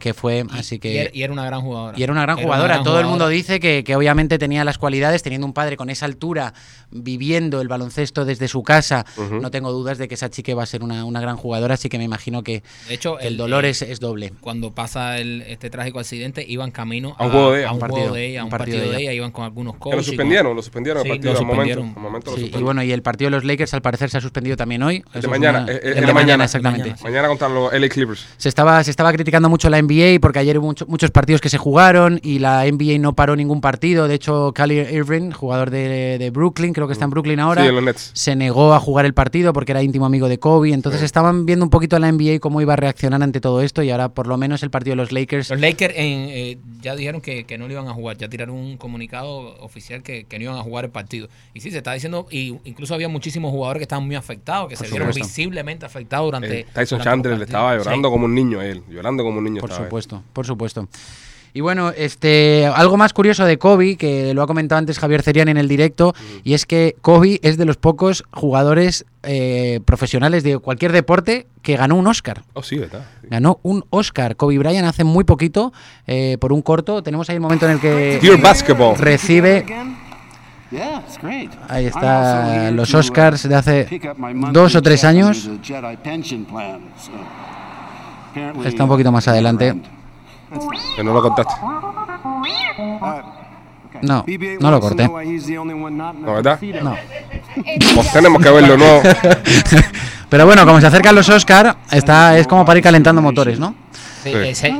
que 0.00 0.14
fue, 0.14 0.44
así 0.52 0.76
Y 0.76 0.78
que... 0.78 1.00
era, 1.02 1.10
y 1.12 1.22
era 1.22 1.32
una 1.32 1.44
gran 1.44 1.60
jugadora. 1.60 1.98
Y 1.98 2.02
era 2.02 2.12
una 2.12 2.22
gran 2.22 2.38
Era 2.38 2.46
jugadora. 2.46 2.74
gran 2.74 2.84
Todo 2.84 3.00
el 3.00 3.06
mundo 3.06 3.28
dice 3.28 3.60
que, 3.60 3.84
que 3.84 3.96
obviamente 3.96 4.38
tenía 4.38 4.64
las 4.64 4.78
cualidades, 4.78 5.22
teniendo 5.22 5.46
un 5.46 5.52
padre 5.52 5.76
con 5.76 5.90
esa 5.90 6.06
altura, 6.06 6.54
viviendo 6.90 7.60
el 7.60 7.68
baloncesto 7.68 8.24
desde 8.24 8.48
su 8.48 8.62
casa. 8.62 9.04
No 9.40 9.50
tengo 9.50 9.72
dudas 9.72 9.98
de 9.98 10.08
que 10.08 10.14
esa 10.14 10.30
chica 10.30 10.54
va 10.54 10.62
a 10.62 10.66
ser 10.66 10.82
una, 10.82 11.04
una 11.04 11.20
gran 11.20 11.36
jugadora, 11.36 11.74
así 11.74 11.88
que 11.88 11.98
me 11.98 12.04
imagino 12.04 12.42
que 12.42 12.62
De 12.88 12.94
hecho, 12.94 13.18
el 13.18 13.28
el- 13.28 13.36
dolor 13.36 13.64
eh, 13.64 13.70
es, 13.70 13.82
es 13.82 14.00
doble. 14.00 14.32
Cuando 14.40 14.72
pasa 14.74 15.18
el, 15.18 15.42
este 15.42 15.70
trágico 15.70 15.98
accidente, 15.98 16.44
iban 16.46 16.70
camino 16.70 17.14
A 17.18 17.24
un 17.26 17.30
juego 17.32 17.52
de 17.52 17.60
ella. 17.60 17.68
a 17.68 17.72
un 17.72 17.78
partido, 17.78 18.12
de 18.12 18.26
ella, 18.26 18.40
a 18.42 18.44
un 18.44 18.50
partido 18.50 18.76
partido 18.78 18.90
de 18.92 18.96
de 18.98 19.02
ella. 19.04 19.12
iban 19.12 19.30
con 19.32 19.44
algunos 19.44 19.76
coaches. 19.76 19.96
lo 19.96 20.02
con- 20.02 20.04
suspendieron, 20.04 20.56
lo 20.56 20.62
suspendieron 20.62 21.02
Sí, 21.02 21.08
el 21.08 21.14
partido 21.16 21.32
lo 21.32 21.38
al 21.38 21.44
momento. 21.46 21.62
suspendieron. 21.74 21.96
al 21.96 22.02
momento 22.02 22.30
lo 22.30 22.36
Sí, 22.36 22.50
y 22.54 22.62
bueno, 22.62 22.82
y 22.82 22.92
el 22.92 23.02
partido 23.02 23.26
de 23.30 23.36
los 23.36 23.44
Lakers 23.44 23.74
al 23.74 23.82
parecer 23.82 24.10
se 24.10 24.18
ha 24.18 24.20
suspendido 24.20 24.56
también 24.56 24.82
hoy. 24.82 25.02
de 25.14 25.28
mañana, 25.28 25.62
una- 25.62 25.72
eh, 25.72 25.80
de 25.80 25.88
de 25.88 25.94
mañana, 26.00 26.12
mañana. 26.14 26.44
exactamente. 26.44 26.90
Mañana. 26.90 27.02
Mañana 27.02 27.28
contra 27.28 27.48
los 27.48 27.72
LA 27.72 27.88
Clippers. 27.88 28.26
Se 28.36 28.48
estaba, 28.48 28.82
se 28.84 28.90
estaba 28.90 29.12
criticando 29.12 29.48
mucho 29.52 29.70
la 29.70 29.78
NBA 29.80 30.18
porque 30.20 30.38
ayer 30.40 30.58
hubo 30.58 30.66
mucho- 30.66 30.86
muchos 30.88 31.10
partidos 31.10 31.40
que 31.40 31.48
se 31.48 31.58
jugaron 31.58 32.18
y 32.22 32.38
la 32.40 32.66
NBA 32.66 32.98
no 32.98 33.14
paró 33.14 33.36
ningún 33.36 33.60
partido. 33.60 34.08
De 34.08 34.14
hecho, 34.14 34.52
Kyrie 34.54 34.92
Irving, 34.92 35.30
jugador 35.30 35.70
de, 35.70 36.18
de 36.18 36.30
Brooklyn, 36.30 36.72
creo 36.72 36.86
que 36.86 36.94
está 36.94 37.04
en 37.04 37.10
Brooklyn 37.10 37.38
ahora, 37.40 37.62
Sí, 37.62 37.68
en 37.68 37.74
los 37.74 37.84
Nets. 37.84 38.10
se 38.14 38.34
negó 38.34 38.72
a 38.74 38.80
jugar 38.80 39.04
el 39.06 39.14
partido 39.14 39.52
porque 39.52 39.72
era 39.72 39.82
íntimo 39.82 40.06
amigo 40.06 40.28
de 40.28 40.38
Kobe. 40.38 40.72
Entonces 40.72 41.02
estaban 41.02 41.46
viendo 41.46 41.64
un 41.64 41.70
poquito 41.70 41.98
la 41.98 42.08
NBA 42.10 42.40
cómo 42.40 42.60
iba 42.60 42.72
a 42.72 42.76
reaccionar 42.76 43.22
ante 43.22 43.40
todo 43.40 43.60
esto 43.62 43.82
y 43.82 43.90
ahora 43.90 44.08
por 44.08 44.26
lo 44.26 44.36
menos 44.36 44.62
el 44.62 44.70
partido 44.70 44.92
de 44.92 44.96
los 44.96 45.12
Lakers 45.12 45.50
Los 45.50 45.60
Lakers 45.60 45.94
en, 45.96 46.26
eh, 46.30 46.58
ya 46.80 46.96
dijeron 46.96 47.20
que, 47.20 47.44
que 47.44 47.58
no 47.58 47.66
lo 47.68 47.72
iban 47.74 47.86
a 47.88 47.92
jugar, 47.92 48.16
ya 48.16 48.28
tiraron 48.28 48.56
un 48.56 48.76
comunicado 48.76 49.54
oficial 49.60 50.02
que, 50.02 50.24
que 50.24 50.38
no 50.38 50.44
iban 50.44 50.56
a 50.56 50.62
jugar 50.62 50.86
el 50.86 50.90
partido. 50.90 51.28
Y 51.54 51.60
sí, 51.60 51.70
se 51.70 51.78
está 51.78 51.92
diciendo, 51.92 52.26
y 52.30 52.56
incluso 52.64 52.94
había 52.94 53.08
muchísimos 53.08 53.50
jugadores 53.50 53.80
que 53.80 53.84
estaban 53.84 54.06
muy 54.06 54.16
afectados, 54.16 54.68
que 54.68 54.76
Por 54.76 54.86
se 54.86 54.92
vieron 54.92 55.12
visiblemente 55.14 55.84
afectados 55.86 56.26
durante. 56.26 56.60
Eh, 56.60 56.66
Tyson 56.72 56.98
durante 56.98 57.04
Chandler 57.28 57.38
le 57.38 57.44
estaba 57.44 57.76
llorando 57.76 58.08
Sí. 58.08 58.12
como 58.12 58.24
un 58.26 58.34
niño, 58.34 58.62
él. 58.62 58.82
Llorando 58.88 59.22
como 59.24 59.38
un 59.38 59.41
niño. 59.44 59.60
Por 59.60 59.72
supuesto, 59.72 60.22
por 60.32 60.46
supuesto. 60.46 60.88
Y 61.54 61.60
bueno, 61.60 61.90
este 61.90 62.66
algo 62.66 62.96
más 62.96 63.12
curioso 63.12 63.44
de 63.44 63.58
Kobe, 63.58 63.96
que 63.96 64.32
lo 64.32 64.42
ha 64.42 64.46
comentado 64.46 64.78
antes 64.78 64.98
Javier 64.98 65.22
Cerian 65.22 65.48
en 65.48 65.58
el 65.58 65.68
directo, 65.68 66.14
y 66.44 66.54
es 66.54 66.64
que 66.64 66.96
Kobe 67.02 67.40
es 67.42 67.58
de 67.58 67.66
los 67.66 67.76
pocos 67.76 68.24
jugadores 68.32 69.04
eh, 69.22 69.80
profesionales 69.84 70.44
de 70.44 70.58
cualquier 70.58 70.92
deporte 70.92 71.46
que 71.60 71.76
ganó 71.76 71.96
un 71.96 72.06
Oscar. 72.06 72.42
Oh, 72.54 72.62
sí, 72.62 72.78
¿verdad? 72.78 73.04
Sí. 73.20 73.28
Ganó 73.30 73.60
un 73.62 73.84
Oscar. 73.90 74.36
Kobe 74.36 74.56
Bryant 74.58 74.88
hace 74.88 75.04
muy 75.04 75.24
poquito, 75.24 75.74
eh, 76.06 76.38
por 76.40 76.54
un 76.54 76.62
corto. 76.62 77.02
Tenemos 77.02 77.28
ahí 77.28 77.36
el 77.36 77.42
momento 77.42 77.66
en 77.66 77.72
el 77.72 77.80
que 77.80 78.18
Dear 78.22 78.40
Basketball. 78.40 78.96
recibe. 78.96 79.66
Ahí 81.68 81.84
está, 81.84 82.70
los 82.70 82.94
Oscars 82.94 83.46
de 83.46 83.54
hace 83.54 84.00
dos 84.52 84.74
o 84.74 84.80
tres 84.80 85.04
años. 85.04 85.50
Está 88.64 88.82
un 88.84 88.88
poquito 88.88 89.12
más 89.12 89.26
adelante. 89.28 89.74
Que 90.96 91.02
no 91.04 91.12
lo 91.14 91.22
contaste. 91.22 91.52
No, 94.02 94.24
BB-8 94.26 94.58
no 94.60 94.70
lo 94.70 94.80
corté. 94.80 95.06
¿No, 95.08 96.32
verdad? 96.34 96.60
No. 96.82 96.96
Pues 97.94 98.12
tenemos 98.12 98.42
que 98.42 98.50
verlo, 98.50 98.76
¿no? 98.76 99.00
Pero 100.28 100.46
bueno, 100.46 100.64
como 100.64 100.80
se 100.80 100.86
acercan 100.86 101.14
los 101.14 101.28
Oscar, 101.28 101.76
está, 101.90 102.38
es 102.38 102.46
como 102.46 102.64
para 102.64 102.78
ir 102.78 102.82
calentando 102.82 103.20
motores, 103.20 103.58
¿no? 103.58 103.74
Sí, 104.22 104.32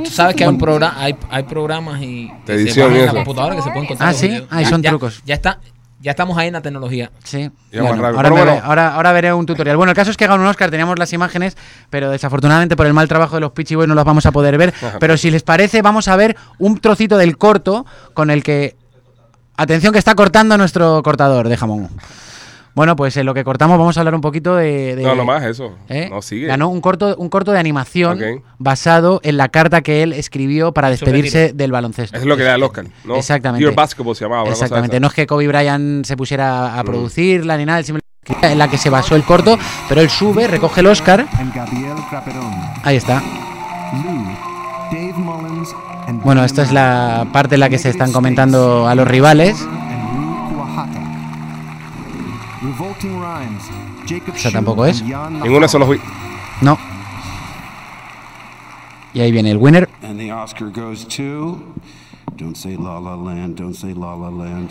tú 0.04 0.10
sabes 0.10 0.36
que 0.36 0.44
hay, 0.44 0.50
un 0.50 0.56
programa, 0.58 0.94
hay, 0.98 1.16
hay 1.30 1.42
programas 1.42 2.00
y 2.00 2.32
que 2.46 2.68
se 2.72 2.80
en 2.84 3.06
la 3.06 3.12
computadora 3.12 3.56
que 3.56 3.62
se 3.62 3.70
pueden 3.70 3.86
contar 3.86 4.08
Ah, 4.08 4.12
sí, 4.12 4.30
ahí 4.50 4.64
Ya- 4.64 4.70
son 4.70 4.82
ya- 4.82 4.90
trucos. 4.90 5.20
Ya 5.26 5.34
está, 5.34 5.58
ya 6.02 6.10
estamos 6.10 6.36
ahí 6.36 6.48
en 6.48 6.54
la 6.54 6.60
tecnología. 6.60 7.10
Sí. 7.22 7.50
Bueno, 7.72 8.12
bueno. 8.12 8.60
ahora 8.64 9.12
veré 9.12 9.32
un 9.32 9.46
tutorial. 9.46 9.76
Bueno, 9.76 9.90
el 9.92 9.96
caso 9.96 10.10
es 10.10 10.16
que 10.16 10.26
ganó 10.26 10.42
un 10.42 10.48
Oscar, 10.48 10.68
teníamos 10.70 10.98
las 10.98 11.12
imágenes, 11.12 11.56
pero 11.90 12.10
desafortunadamente 12.10 12.76
por 12.76 12.86
el 12.86 12.92
mal 12.92 13.06
trabajo 13.08 13.36
de 13.36 13.40
los 13.40 13.52
Pitchy 13.52 13.76
Boys 13.76 13.88
no 13.88 13.94
las 13.94 14.04
vamos 14.04 14.26
a 14.26 14.32
poder 14.32 14.58
ver. 14.58 14.74
Pero 14.98 15.16
si 15.16 15.30
les 15.30 15.44
parece, 15.44 15.80
vamos 15.80 16.08
a 16.08 16.16
ver 16.16 16.36
un 16.58 16.78
trocito 16.78 17.16
del 17.16 17.38
corto 17.38 17.86
con 18.14 18.30
el 18.30 18.42
que. 18.42 18.76
Atención 19.56 19.92
que 19.92 19.98
está 19.98 20.14
cortando 20.14 20.58
nuestro 20.58 21.02
cortador 21.02 21.48
de 21.48 21.56
jamón. 21.56 21.88
Bueno, 22.74 22.96
pues 22.96 23.16
en 23.18 23.26
lo 23.26 23.34
que 23.34 23.44
cortamos 23.44 23.78
vamos 23.78 23.96
a 23.96 24.00
hablar 24.00 24.14
un 24.14 24.20
poquito 24.22 24.56
de. 24.56 24.96
de- 24.96 25.02
No, 25.02 25.14
no 25.14 25.24
más 25.24 25.42
eso. 25.44 25.74
¿eh? 25.88 26.08
No, 26.10 26.22
sigue. 26.22 26.46
Ganó 26.46 26.68
un 26.68 26.80
corto, 26.80 27.14
un 27.18 27.28
corto 27.28 27.52
de 27.52 27.58
animación 27.58 28.16
Ok. 28.22 28.42
basado 28.58 29.20
en 29.24 29.36
la 29.36 29.48
carta 29.50 29.82
que 29.82 30.02
él 30.02 30.12
escribió 30.14 30.72
para 30.72 30.88
despedirse 30.88 31.52
del 31.52 31.70
baloncesto. 31.72 32.16
Es 32.16 32.24
lo 32.24 32.36
que 32.36 32.42
le 32.44 32.48
da 32.48 32.54
el 32.54 32.62
Oscar, 32.62 32.86
¿no? 33.04 33.16
Exactamente. 33.16 33.64
Dear 33.64 33.74
Basketball 33.76 34.16
se 34.16 34.24
llamaba. 34.24 34.48
Exactamente, 34.48 34.98
no 35.00 35.08
es 35.08 35.12
que 35.14 35.26
Kobe 35.26 35.46
Bryant 35.48 36.04
se 36.06 36.16
pusiera 36.16 36.72
Mm. 36.74 36.78
a 36.78 36.84
producirla 36.84 37.56
ni 37.58 37.66
nada, 37.66 37.78
él 37.78 37.84
simplemente 37.84 38.02
en 38.42 38.56
la 38.58 38.68
que 38.68 38.78
se 38.78 38.88
basó 38.88 39.16
el 39.16 39.24
corto, 39.24 39.58
pero 39.88 40.00
él 40.00 40.08
sube, 40.08 40.46
recoge 40.46 40.80
el 40.80 40.86
Oscar, 40.86 41.26
ahí 42.84 42.96
está. 42.96 43.22
Bueno, 46.24 46.44
esta 46.44 46.62
es 46.62 46.72
la 46.72 47.26
parte 47.32 47.54
en 47.54 47.60
la 47.60 47.68
que 47.68 47.78
se 47.78 47.88
están 47.88 48.12
comentando 48.12 48.86
a 48.86 48.94
los 48.94 49.06
rivales. 49.06 49.56
Shu 53.02 54.50
tampoco 54.52 54.86
es. 54.86 55.02
esos 55.02 55.80
los 55.80 55.88
vi. 55.88 56.00
No. 56.60 56.78
Y 59.14 59.20
ahí 59.20 59.32
viene 59.32 59.50
el 59.50 59.56
winner. 59.58 59.88
And 60.02 60.18
the 60.18 60.32
Oscar 60.32 60.70
goes 60.70 61.04
to. 61.16 61.60
Don't 62.36 62.56
say 62.56 62.76
La 62.76 62.98
La 62.98 63.14
Land, 63.14 63.56
don't 63.56 63.74
say 63.74 63.92
La 63.92 64.14
La 64.14 64.30
Land. 64.30 64.70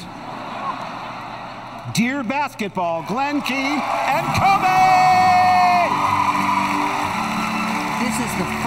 Deer 1.94 2.24
basketball, 2.24 3.04
Glenn 3.08 3.42
Key 3.42 3.54
and 3.54 4.26
Kobe! 4.40 4.92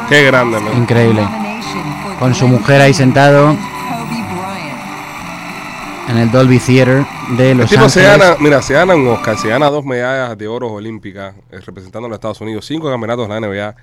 Qué 0.09 0.25
grande, 0.25 0.61
man. 0.61 0.77
Increíble. 0.77 1.23
Con 2.19 2.35
su 2.35 2.47
mujer 2.47 2.83
ahí 2.83 2.93
sentado. 2.93 3.57
En 6.09 6.19
el 6.19 6.31
Dolby 6.31 6.59
Theater 6.59 7.05
de 7.37 7.51
El 7.53 7.59
Los 7.59 7.71
tipo 7.71 7.89
se 7.89 8.07
Ángeles. 8.07 8.29
gana, 8.29 8.37
mira, 8.41 8.61
se 8.63 8.75
gana 8.75 8.95
un 8.95 9.09
Oscar, 9.09 9.39
se 9.39 9.49
gana 9.49 9.71
dos 9.71 9.85
medallas 9.85 10.37
de 10.37 10.47
oro 10.49 10.71
olímpicas 10.73 11.35
eh, 11.51 11.61
representando 11.65 12.07
a 12.07 12.09
los 12.11 12.17
Estados 12.17 12.41
Unidos, 12.43 12.67
cinco 12.67 12.91
campeonatos 12.91 13.27
de 13.29 13.41
la 13.41 13.47
NBA, 13.47 13.75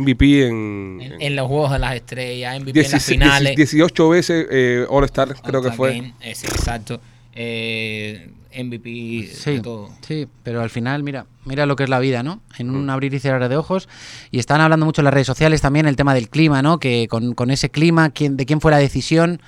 MVP 0.00 0.46
en, 0.46 0.98
En, 1.00 1.12
en 1.14 1.22
en 1.22 1.36
los 1.36 1.46
Juegos 1.46 1.72
de 1.72 1.78
las 1.78 1.94
Estrellas, 1.94 2.58
MVP 2.60 2.70
en 2.70 2.76
las 2.90 2.90
16 2.92 3.04
finales. 3.04 3.56
18 3.56 4.08
veces 4.08 4.46
eh, 4.50 4.86
All 4.88 5.04
Star, 5.04 5.28
creo 5.28 5.60
que 5.62 5.68
All-Star 5.68 5.76
fue. 5.76 5.94
Game, 5.94 6.14
sí, 6.34 6.46
exacto. 6.46 7.00
Eh, 7.40 8.32
MVP 8.52 8.88
de 8.90 9.26
Sí, 9.32 9.60
todo. 9.60 9.90
sí, 10.00 10.26
pero 10.42 10.60
al 10.60 10.70
final, 10.70 11.04
mira, 11.04 11.26
mira 11.44 11.66
lo 11.66 11.76
que 11.76 11.84
es 11.84 11.88
la 11.90 12.00
vida, 12.00 12.24
¿no? 12.24 12.40
En 12.58 12.70
un 12.70 12.90
abrir 12.90 13.14
y 13.14 13.20
cerrar 13.20 13.48
de 13.48 13.56
ojos. 13.56 13.88
Y 14.32 14.40
están 14.40 14.60
hablando 14.60 14.84
mucho 14.86 15.02
en 15.02 15.04
las 15.04 15.14
redes 15.14 15.28
sociales 15.28 15.60
también 15.60 15.86
el 15.86 15.94
tema 15.94 16.14
del 16.14 16.28
clima, 16.28 16.62
¿no? 16.62 16.80
Que 16.80 17.06
con, 17.08 17.34
con 17.34 17.50
ese 17.52 17.70
clima, 17.70 18.10
¿quién, 18.10 18.36
¿de 18.36 18.44
quién 18.46 18.60
fue 18.60 18.72
la 18.72 18.78
decisión? 18.78 19.40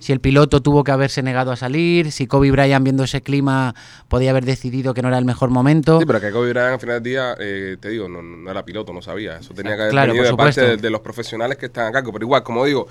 Si 0.00 0.12
el 0.12 0.18
piloto 0.20 0.60
tuvo 0.62 0.82
que 0.82 0.90
haberse 0.90 1.22
negado 1.22 1.52
a 1.52 1.56
salir, 1.56 2.10
si 2.10 2.26
Kobe 2.26 2.50
Bryant 2.50 2.82
viendo 2.82 3.04
ese 3.04 3.20
clima 3.22 3.76
podía 4.08 4.30
haber 4.30 4.44
decidido 4.44 4.92
que 4.94 5.02
no 5.02 5.08
era 5.08 5.18
el 5.18 5.24
mejor 5.26 5.50
momento. 5.50 6.00
Sí, 6.00 6.06
pero 6.06 6.20
que 6.20 6.32
Kobe 6.32 6.50
Bryant 6.50 6.72
al 6.74 6.80
final 6.80 6.96
del 6.96 7.12
día, 7.12 7.36
eh, 7.38 7.76
te 7.78 7.90
digo, 7.90 8.08
no, 8.08 8.22
no 8.22 8.50
era 8.50 8.64
piloto, 8.64 8.92
no 8.92 9.02
sabía. 9.02 9.36
Eso 9.36 9.54
tenía 9.54 9.76
que 9.76 9.82
haber 9.82 9.92
Claro, 9.92 10.12
venido 10.14 10.30
de 10.30 10.36
parte 10.36 10.76
de 10.76 10.90
los 10.90 11.00
profesionales 11.00 11.58
que 11.58 11.66
están 11.66 11.86
a 11.86 11.92
cargo. 11.92 12.10
Pero 12.10 12.24
igual, 12.24 12.42
como 12.42 12.64
digo, 12.64 12.88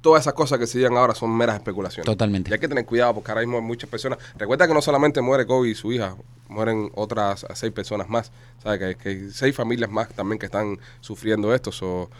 todas 0.00 0.22
esas 0.22 0.34
cosas 0.34 0.58
que 0.58 0.66
se 0.66 0.78
digan 0.78 0.96
ahora 0.96 1.14
son 1.14 1.36
meras 1.36 1.56
especulaciones. 1.56 2.06
Totalmente. 2.06 2.50
Y 2.50 2.52
hay 2.52 2.58
que 2.58 2.68
tener 2.68 2.84
cuidado 2.84 3.14
porque 3.14 3.30
ahora 3.30 3.42
mismo 3.42 3.56
hay 3.58 3.64
muchas 3.64 3.90
personas. 3.90 4.18
Recuerda 4.36 4.66
que 4.66 4.74
no 4.74 4.82
solamente 4.82 5.20
muere 5.20 5.46
Kobe 5.46 5.70
y 5.70 5.74
su 5.74 5.92
hija, 5.92 6.14
mueren 6.48 6.90
otras 6.94 7.46
seis 7.54 7.72
personas 7.72 8.08
más. 8.08 8.30
¿Sabes? 8.62 8.78
Que, 8.78 8.96
que 8.96 9.08
hay 9.08 9.30
seis 9.30 9.54
familias 9.54 9.90
más 9.90 10.08
también 10.10 10.38
que 10.38 10.46
están 10.46 10.78
sufriendo 11.00 11.54
esto. 11.54 11.72
So, 11.72 12.10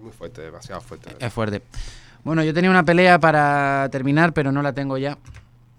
muy 0.00 0.12
fuerte, 0.12 0.42
demasiado 0.42 0.80
fuerte. 0.80 1.16
Es 1.18 1.32
fuerte. 1.32 1.62
Bueno, 2.24 2.44
yo 2.44 2.54
tenía 2.54 2.70
una 2.70 2.84
pelea 2.84 3.18
para 3.18 3.88
terminar, 3.90 4.32
pero 4.32 4.52
no 4.52 4.62
la 4.62 4.72
tengo 4.72 4.98
ya. 4.98 5.18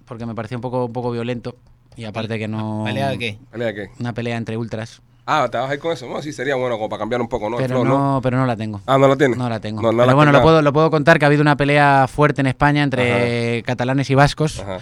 Porque 0.06 0.26
me 0.26 0.36
parecía 0.36 0.58
un 0.58 0.62
poco, 0.62 0.86
un 0.86 0.94
poco 0.94 1.12
violento. 1.12 1.56
Y 1.96 2.06
aparte 2.06 2.40
que 2.40 2.48
no. 2.48 2.84
¿Pelea 2.86 3.10
de 3.10 3.18
qué? 3.20 3.40
¿Pelea 3.52 3.68
de 3.68 3.76
qué? 3.76 3.90
Una 4.00 4.14
pelea 4.14 4.38
entre 4.38 4.58
ultras. 4.58 5.02
Ah, 5.26 5.48
¿te 5.50 5.58
vas 5.58 5.70
a 5.70 5.74
ir 5.74 5.80
con 5.80 5.94
eso? 5.94 6.08
No, 6.08 6.22
sí, 6.22 6.34
sería 6.34 6.56
bueno 6.56 6.76
como 6.76 6.90
para 6.90 7.00
cambiar 7.00 7.22
un 7.22 7.30
poco, 7.30 7.50
¿no? 7.50 7.58
Pero 7.58 7.82
flow, 7.82 7.86
no, 7.86 8.20
pero 8.22 8.38
no 8.38 8.46
la 8.46 8.58
tengo. 8.58 8.82
Ah, 8.86 8.98
¿no 8.98 9.08
la 9.08 9.16
tienes? 9.16 9.38
No 9.38 9.48
la 9.48 9.60
tengo. 9.60 9.82
No, 9.82 9.92
no 9.92 9.98
pero 9.98 10.06
la 10.08 10.14
bueno, 10.16 10.32
lo 10.34 10.42
puedo, 10.42 10.62
lo 10.62 10.74
puedo 10.74 10.92
contar 10.92 11.18
que 11.18 11.26
ha 11.26 11.28
habido 11.28 11.42
una 11.42 11.56
pelea 11.56 12.08
fuerte 12.10 12.42
en 12.42 12.48
España 12.48 12.84
entre 12.84 13.64
catalanes 13.64 14.10
y 14.10 14.16
vascos. 14.16 14.60
Ajá. 14.60 14.80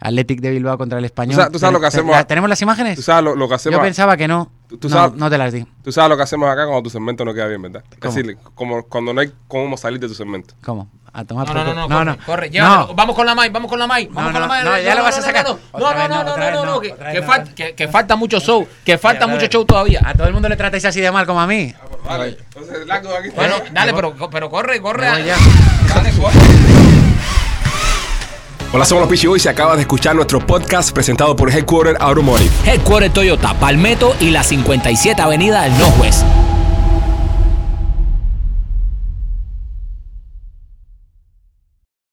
Athletic 0.00 0.40
de 0.40 0.50
Bilbao 0.50 0.78
contra 0.78 0.98
el 0.98 1.04
español. 1.04 1.34
Tú 1.34 1.40
sabes- 1.40 1.52
tú 1.52 1.58
sabes 1.60 1.72
lo 1.74 1.80
que 1.80 1.86
hacemos 1.86 2.26
¿Tenemos 2.26 2.50
las 2.50 2.60
imágenes? 2.60 2.96
Tú 2.96 3.02
sabes 3.02 3.22
lo, 3.22 3.36
lo 3.36 3.48
que 3.48 3.54
hacemos. 3.54 3.78
Yo 3.78 3.82
pensaba 3.82 4.16
que 4.16 4.26
no. 4.26 4.50
Tú- 4.72 4.78
tú 4.78 4.88
no, 4.88 4.94
sabes- 4.96 5.18
no 5.18 5.28
te 5.28 5.36
las 5.36 5.52
di. 5.52 5.66
Tú 5.84 5.92
sabes 5.92 6.08
lo 6.08 6.16
que 6.16 6.22
hacemos 6.22 6.48
acá 6.48 6.64
cuando 6.64 6.82
tu 6.82 6.88
segmento 6.90 7.24
no 7.26 7.34
queda 7.34 7.46
bien, 7.46 7.60
¿verdad? 7.60 7.84
¿Cómo? 8.00 8.08
Es 8.08 8.14
decir, 8.14 8.38
como 8.54 8.82
cuando 8.84 9.12
no 9.12 9.20
hay 9.20 9.30
cómo 9.46 9.76
salir 9.76 10.00
de 10.00 10.08
tu 10.08 10.14
segmento. 10.14 10.54
¿Cómo? 10.64 10.88
A 11.12 11.26
tomar 11.26 11.46
No, 11.46 11.62
no, 11.62 11.74
no, 11.74 11.84
culo. 11.88 12.04
no, 12.06 12.16
corre. 12.24 12.48
No. 12.48 12.94
Vamos 12.94 13.14
con 13.14 13.26
la 13.26 13.34
Mai, 13.34 13.50
vamos 13.50 13.68
con 13.68 13.78
la 13.78 13.86
Mai, 13.86 14.06
vamos 14.06 14.32
No, 14.32 14.40
con 14.40 14.48
la 14.48 14.62
no, 14.62 14.70
Mai. 14.70 14.82
no, 14.82 14.88
ya 14.88 14.94
lo 14.94 15.02
vas 15.02 15.18
a 15.18 15.20
sacar. 15.20 15.44
No, 15.44 15.58
no, 15.78 15.92
no, 15.94 16.08
no, 16.08 16.24
no, 16.24 16.36
no, 16.38 16.50
no, 16.50 16.64
no, 16.64 16.80
que, 16.80 17.86
no. 17.86 17.92
falta 17.92 18.16
mucho 18.16 18.40
show, 18.40 18.66
que 18.82 18.96
falta 18.96 19.26
mucho 19.26 19.46
show 19.46 19.62
todavía. 19.66 20.00
A 20.02 20.14
todo 20.14 20.26
el 20.26 20.32
mundo 20.32 20.48
le 20.48 20.56
tratáis 20.56 20.86
así 20.86 21.02
de 21.02 21.12
mal 21.12 21.26
como 21.26 21.42
a 21.42 21.46
mí. 21.46 21.74
Vale, 22.06 22.38
entonces 22.54 22.86
largo 22.86 23.10
de 23.10 23.18
aquí. 23.18 23.28
Bueno, 23.36 23.56
dale, 23.72 23.92
pero, 23.92 24.14
pero 24.30 24.48
corre, 24.48 24.80
corre. 24.80 25.04
Dale, 25.06 25.32
corre. 26.18 26.81
Hola, 28.74 28.86
somos 28.86 29.06
los 29.06 29.22
Boys 29.26 29.44
y 29.44 29.48
acabas 29.50 29.76
de 29.76 29.82
escuchar 29.82 30.16
nuestro 30.16 30.40
podcast 30.40 30.92
presentado 30.92 31.36
por 31.36 31.50
Headquarter 31.50 31.94
Automotive. 32.00 32.50
Headquarter 32.64 33.12
Toyota, 33.12 33.52
Palmetto 33.52 34.16
y 34.18 34.30
la 34.30 34.42
57 34.42 35.20
Avenida 35.20 35.64
del 35.64 35.76
Northwest. 35.76 36.24